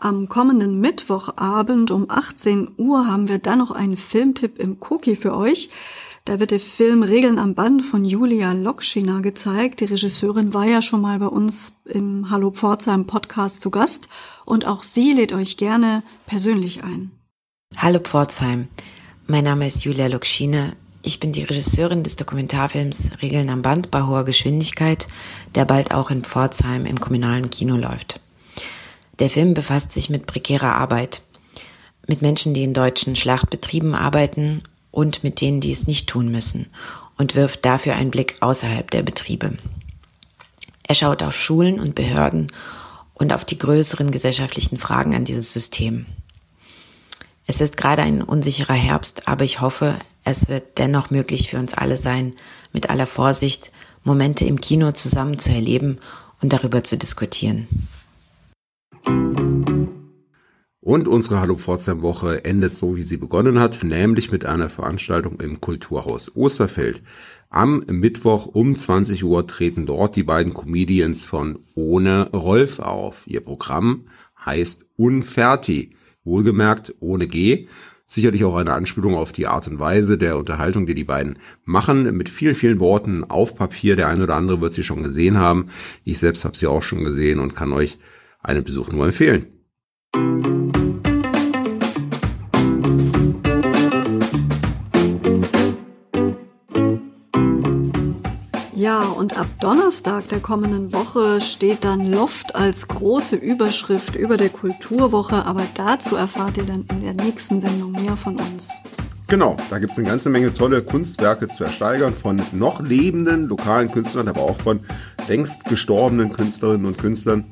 Am 0.02 0.30
kommenden 0.30 0.80
Mittwochabend 0.80 1.90
um 1.90 2.06
18 2.08 2.70
Uhr 2.78 3.06
haben 3.06 3.28
wir 3.28 3.38
dann 3.38 3.58
noch 3.58 3.70
einen 3.70 3.98
Filmtipp 3.98 4.58
im 4.58 4.78
Cookie 4.88 5.14
für 5.14 5.36
euch. 5.36 5.68
Da 6.24 6.40
wird 6.40 6.52
der 6.52 6.60
Film 6.60 7.02
Regeln 7.02 7.38
am 7.38 7.54
Band 7.54 7.82
von 7.82 8.06
Julia 8.06 8.52
Lokschina 8.52 9.20
gezeigt. 9.20 9.80
Die 9.80 9.84
Regisseurin 9.84 10.54
war 10.54 10.64
ja 10.64 10.80
schon 10.80 11.02
mal 11.02 11.18
bei 11.18 11.26
uns 11.26 11.82
im 11.84 12.30
Hallo 12.30 12.50
Pforzheim 12.50 13.06
Podcast 13.06 13.60
zu 13.60 13.70
Gast 13.70 14.08
und 14.46 14.66
auch 14.66 14.82
sie 14.82 15.12
lädt 15.12 15.34
euch 15.34 15.58
gerne 15.58 16.02
persönlich 16.24 16.82
ein. 16.82 17.10
Hallo 17.76 17.98
Pforzheim. 17.98 18.68
Mein 19.26 19.44
Name 19.44 19.66
ist 19.66 19.84
Julia 19.84 20.06
Lokschina. 20.06 20.72
Ich 21.02 21.20
bin 21.20 21.32
die 21.32 21.44
Regisseurin 21.44 22.04
des 22.04 22.16
Dokumentarfilms 22.16 23.20
Regeln 23.20 23.50
am 23.50 23.60
Band 23.60 23.90
bei 23.90 24.02
hoher 24.02 24.24
Geschwindigkeit, 24.24 25.08
der 25.54 25.66
bald 25.66 25.92
auch 25.92 26.10
in 26.10 26.24
Pforzheim 26.24 26.86
im 26.86 26.98
kommunalen 26.98 27.50
Kino 27.50 27.76
läuft. 27.76 28.18
Der 29.20 29.30
Film 29.30 29.54
befasst 29.54 29.92
sich 29.92 30.08
mit 30.08 30.26
prekärer 30.26 30.74
Arbeit, 30.74 31.22
mit 32.08 32.22
Menschen, 32.22 32.54
die 32.54 32.64
in 32.64 32.74
deutschen 32.74 33.16
Schlachtbetrieben 33.16 33.94
arbeiten 33.94 34.62
und 34.90 35.22
mit 35.22 35.40
denen, 35.40 35.60
die 35.60 35.70
es 35.70 35.86
nicht 35.86 36.08
tun 36.08 36.30
müssen 36.30 36.66
und 37.18 37.34
wirft 37.34 37.64
dafür 37.66 37.94
einen 37.94 38.10
Blick 38.10 38.38
außerhalb 38.40 38.90
der 38.90 39.02
Betriebe. 39.02 39.58
Er 40.88 40.94
schaut 40.94 41.22
auf 41.22 41.36
Schulen 41.36 41.78
und 41.78 41.94
Behörden 41.94 42.50
und 43.12 43.34
auf 43.34 43.44
die 43.44 43.58
größeren 43.58 44.10
gesellschaftlichen 44.10 44.78
Fragen 44.78 45.14
an 45.14 45.24
dieses 45.24 45.52
System. 45.52 46.06
Es 47.46 47.60
ist 47.60 47.76
gerade 47.76 48.02
ein 48.02 48.22
unsicherer 48.22 48.74
Herbst, 48.74 49.28
aber 49.28 49.44
ich 49.44 49.60
hoffe, 49.60 49.98
es 50.24 50.48
wird 50.48 50.78
dennoch 50.78 51.10
möglich 51.10 51.50
für 51.50 51.58
uns 51.58 51.74
alle 51.74 51.98
sein, 51.98 52.34
mit 52.72 52.88
aller 52.88 53.06
Vorsicht 53.06 53.70
Momente 54.02 54.46
im 54.46 54.60
Kino 54.60 54.92
zusammen 54.92 55.38
zu 55.38 55.52
erleben 55.52 55.98
und 56.40 56.54
darüber 56.54 56.82
zu 56.82 56.96
diskutieren. 56.96 57.68
Und 60.90 61.06
unsere 61.06 61.40
Hallo 61.40 61.54
Pforzheim 61.54 62.02
Woche 62.02 62.44
endet 62.44 62.74
so, 62.74 62.96
wie 62.96 63.02
sie 63.02 63.16
begonnen 63.16 63.60
hat, 63.60 63.84
nämlich 63.84 64.32
mit 64.32 64.44
einer 64.44 64.68
Veranstaltung 64.68 65.40
im 65.40 65.60
Kulturhaus 65.60 66.34
Osterfeld. 66.34 67.00
Am 67.48 67.84
Mittwoch 67.86 68.46
um 68.46 68.74
20 68.74 69.22
Uhr 69.22 69.46
treten 69.46 69.86
dort 69.86 70.16
die 70.16 70.24
beiden 70.24 70.52
Comedians 70.52 71.22
von 71.22 71.60
Ohne 71.76 72.30
Rolf 72.32 72.80
auf. 72.80 73.22
Ihr 73.28 73.40
Programm 73.40 74.06
heißt 74.44 74.86
Unferti. 74.96 75.90
Wohlgemerkt 76.24 76.96
ohne 76.98 77.28
G. 77.28 77.68
Sicherlich 78.04 78.42
auch 78.42 78.56
eine 78.56 78.72
Anspielung 78.72 79.14
auf 79.14 79.30
die 79.30 79.46
Art 79.46 79.68
und 79.68 79.78
Weise 79.78 80.18
der 80.18 80.38
Unterhaltung, 80.38 80.86
die 80.86 80.96
die 80.96 81.04
beiden 81.04 81.38
machen. 81.64 82.16
Mit 82.16 82.28
vielen, 82.28 82.56
vielen 82.56 82.80
Worten 82.80 83.22
auf 83.22 83.54
Papier. 83.54 83.94
Der 83.94 84.08
eine 84.08 84.24
oder 84.24 84.34
andere 84.34 84.60
wird 84.60 84.74
sie 84.74 84.82
schon 84.82 85.04
gesehen 85.04 85.38
haben. 85.38 85.66
Ich 86.02 86.18
selbst 86.18 86.44
habe 86.44 86.56
sie 86.56 86.66
auch 86.66 86.82
schon 86.82 87.04
gesehen 87.04 87.38
und 87.38 87.54
kann 87.54 87.72
euch 87.72 87.96
einen 88.42 88.64
Besuch 88.64 88.90
nur 88.90 89.06
empfehlen. 89.06 89.46
Ja, 98.80 99.02
und 99.02 99.36
ab 99.36 99.46
Donnerstag 99.60 100.30
der 100.30 100.40
kommenden 100.40 100.90
Woche 100.94 101.42
steht 101.42 101.84
dann 101.84 102.10
Loft 102.10 102.54
als 102.54 102.88
große 102.88 103.36
Überschrift 103.36 104.16
über 104.16 104.38
der 104.38 104.48
Kulturwoche, 104.48 105.44
aber 105.44 105.64
dazu 105.74 106.16
erfahrt 106.16 106.56
ihr 106.56 106.64
dann 106.64 106.86
in 106.90 107.02
der 107.02 107.12
nächsten 107.12 107.60
Sendung 107.60 107.90
mehr 107.90 108.16
von 108.16 108.36
uns. 108.40 108.70
Genau, 109.28 109.58
da 109.68 109.78
gibt 109.80 109.92
es 109.92 109.98
eine 109.98 110.08
ganze 110.08 110.30
Menge 110.30 110.54
tolle 110.54 110.80
Kunstwerke 110.80 111.48
zu 111.48 111.62
ersteigern 111.62 112.14
von 112.14 112.40
noch 112.52 112.80
lebenden 112.80 113.48
lokalen 113.48 113.92
Künstlern, 113.92 114.28
aber 114.28 114.40
auch 114.40 114.58
von 114.58 114.80
längst 115.28 115.66
gestorbenen 115.66 116.32
Künstlerinnen 116.32 116.86
und 116.86 116.96
Künstlern. 116.96 117.44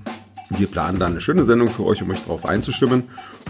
Wir 0.49 0.67
planen 0.67 0.99
da 0.99 1.09
eine 1.09 1.21
schöne 1.21 1.45
Sendung 1.45 1.69
für 1.69 1.85
euch, 1.85 2.03
um 2.03 2.09
euch 2.09 2.21
darauf 2.21 2.47
einzustimmen. 2.47 3.03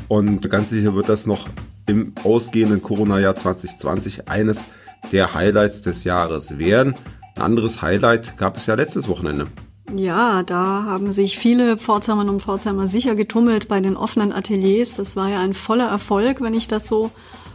Und 0.08 0.50
ganz 0.50 0.70
sicher 0.70 0.96
wird 0.96 1.08
das 1.08 1.26
noch 1.26 1.48
im 1.86 2.12
ausgehenden 2.24 2.82
Corona-Jahr 2.82 3.36
2020 3.36 4.28
eines 4.28 4.64
der 5.12 5.34
Highlights 5.34 5.82
des 5.82 6.02
Jahres 6.02 6.58
werden. 6.58 6.96
Ein 7.38 7.44
anderes 7.44 7.83
Highlight 7.83 8.37
gab 8.37 8.57
es 8.57 8.66
ja 8.66 8.74
letztes 8.74 9.07
Wochenende. 9.07 9.46
Ja, 9.94 10.42
da 10.42 10.83
haben 10.87 11.12
sich 11.12 11.38
viele 11.38 11.79
Pforzheimerinnen 11.79 12.35
und 12.35 12.42
Pforzheimer 12.42 12.88
sicher 12.88 13.14
getummelt 13.14 13.68
bei 13.68 13.81
den 13.81 13.96
offenen 13.96 14.33
Ateliers. 14.33 14.94
Das 14.94 15.14
war 15.14 15.29
ja 15.29 15.40
ein 15.40 15.55
voller 15.55 15.87
Erfolg, 15.87 16.40
wenn 16.40 16.53
ich 16.53 16.66
das 16.66 16.88
so 16.88 17.12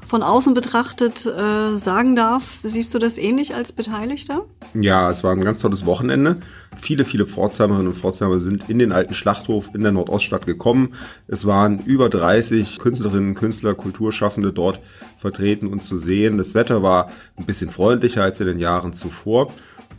von 0.07 0.23
außen 0.23 0.53
betrachtet 0.53 1.25
äh, 1.25 1.75
sagen 1.75 2.15
darf. 2.15 2.43
Siehst 2.63 2.93
du 2.93 2.99
das 2.99 3.17
ähnlich 3.17 3.55
als 3.55 3.73
Beteiligter? 3.73 4.45
Ja, 4.73 5.11
es 5.11 5.21
war 5.23 5.33
ein 5.33 5.43
ganz 5.43 5.59
tolles 5.59 5.85
Wochenende. 5.85 6.37
Viele, 6.77 7.03
viele 7.03 7.25
Pforzheimerinnen 7.25 7.87
und 7.87 7.95
Pforzheimer 7.95 8.39
sind 8.39 8.69
in 8.69 8.79
den 8.79 8.93
alten 8.93 9.13
Schlachthof 9.13 9.75
in 9.75 9.81
der 9.81 9.91
Nordoststadt 9.91 10.45
gekommen. 10.45 10.93
Es 11.27 11.45
waren 11.45 11.79
über 11.79 12.07
30 12.09 12.79
Künstlerinnen, 12.79 13.35
Künstler, 13.35 13.73
Kulturschaffende 13.73 14.53
dort 14.53 14.79
vertreten 15.17 15.67
und 15.67 15.83
zu 15.83 15.97
sehen. 15.97 16.37
Das 16.37 16.55
Wetter 16.55 16.81
war 16.81 17.11
ein 17.37 17.45
bisschen 17.45 17.69
freundlicher 17.69 18.23
als 18.23 18.39
in 18.39 18.47
den 18.47 18.59
Jahren 18.59 18.93
zuvor. 18.93 19.51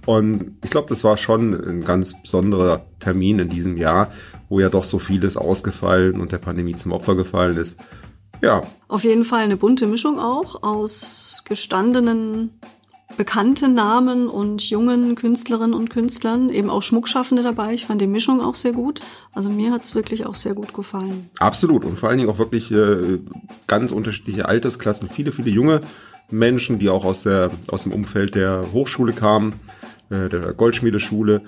Und 0.07 0.59
ich 0.63 0.71
glaube, 0.71 0.89
das 0.89 1.05
war 1.05 1.17
schon 1.17 1.55
ein 1.55 1.81
ganz 1.81 2.21
besonderer 2.21 2.85
Termin 3.01 3.39
in 3.39 3.49
diesem 3.49 3.77
Jahr, 3.77 4.13
wo 4.49 4.61
ja 4.61 4.69
doch 4.69 4.85
so 4.85 4.99
vieles 4.99 5.37
ausgefallen 5.37 6.21
und 6.21 6.33
der 6.33 6.39
Pandemie 6.39 6.75
zum 6.75 6.93
Opfer 6.93 7.15
gefallen 7.15 7.57
ist. 7.57 7.79
Ja. 8.43 8.63
Auf 8.89 9.05
jeden 9.05 9.25
Fall 9.25 9.41
eine 9.41 9.57
bunte 9.57 9.87
Mischung 9.87 10.19
auch 10.19 10.63
aus 10.63 11.43
gestandenen 11.45 12.51
bekannten 13.17 13.75
Namen 13.75 14.29
und 14.29 14.69
jungen 14.69 15.15
Künstlerinnen 15.15 15.75
und 15.75 15.89
Künstlern, 15.89 16.51
eben 16.51 16.69
auch 16.69 16.83
Schmuckschaffende 16.83 17.43
dabei. 17.43 17.73
Ich 17.73 17.87
fand 17.87 18.01
die 18.01 18.07
Mischung 18.07 18.41
auch 18.41 18.57
sehr 18.57 18.73
gut. 18.73 19.01
Also 19.33 19.51
mir 19.51 19.71
hat's 19.71 19.95
wirklich 19.95 20.27
auch 20.27 20.35
sehr 20.35 20.55
gut 20.55 20.75
gefallen. 20.75 21.29
Absolut 21.39 21.85
und 21.85 21.99
vor 21.99 22.09
allen 22.09 22.19
Dingen 22.19 22.31
auch 22.31 22.39
wirklich 22.39 22.73
äh, 22.73 23.19
ganz 23.67 23.93
unterschiedliche 23.93 24.47
Altersklassen, 24.47 25.09
viele, 25.09 25.33
viele 25.33 25.51
junge 25.51 25.81
Menschen, 26.31 26.79
die 26.79 26.89
auch 26.89 27.05
aus, 27.05 27.23
der, 27.23 27.51
aus 27.71 27.85
dem 27.85 27.93
Umfeld 27.93 28.35
der 28.35 28.65
Hochschule 28.73 29.13
kamen 29.13 29.55
äh, 30.11 30.29
der 30.29 30.53
Goldschmiedeschule. 30.53 31.43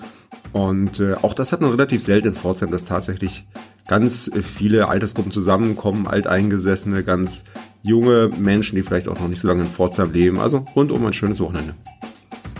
Und 0.53 0.99
äh, 0.99 1.15
auch 1.15 1.33
das 1.33 1.51
hat 1.51 1.61
man 1.61 1.71
relativ 1.71 2.03
selten 2.03 2.29
in 2.29 2.35
Pforzheim, 2.35 2.71
dass 2.71 2.85
tatsächlich 2.85 3.43
ganz 3.87 4.29
viele 4.41 4.87
Altersgruppen 4.87 5.31
zusammenkommen, 5.31 6.07
alteingesessene, 6.07 7.03
ganz 7.03 7.45
junge 7.83 8.29
Menschen, 8.37 8.75
die 8.75 8.83
vielleicht 8.83 9.07
auch 9.07 9.19
noch 9.19 9.27
nicht 9.27 9.39
so 9.39 9.47
lange 9.47 9.61
in 9.61 9.69
Pforzheim 9.69 10.11
leben. 10.11 10.39
Also 10.39 10.65
rundum 10.75 11.05
ein 11.05 11.13
schönes 11.13 11.39
Wochenende. 11.39 11.73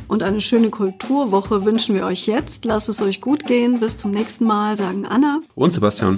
Und 0.08 0.24
eine 0.24 0.40
schöne 0.40 0.70
Kulturwoche 0.70 1.66
wünschen 1.66 1.94
wir 1.94 2.06
euch 2.06 2.28
jetzt. 2.28 2.64
Lasst 2.64 2.88
es 2.88 3.02
euch 3.02 3.20
gut 3.20 3.46
gehen. 3.46 3.80
Bis 3.80 3.98
zum 3.98 4.12
nächsten 4.12 4.46
Mal, 4.46 4.78
sagen 4.78 5.06
Anna 5.06 5.42
und 5.56 5.72
Sebastian. 5.72 6.18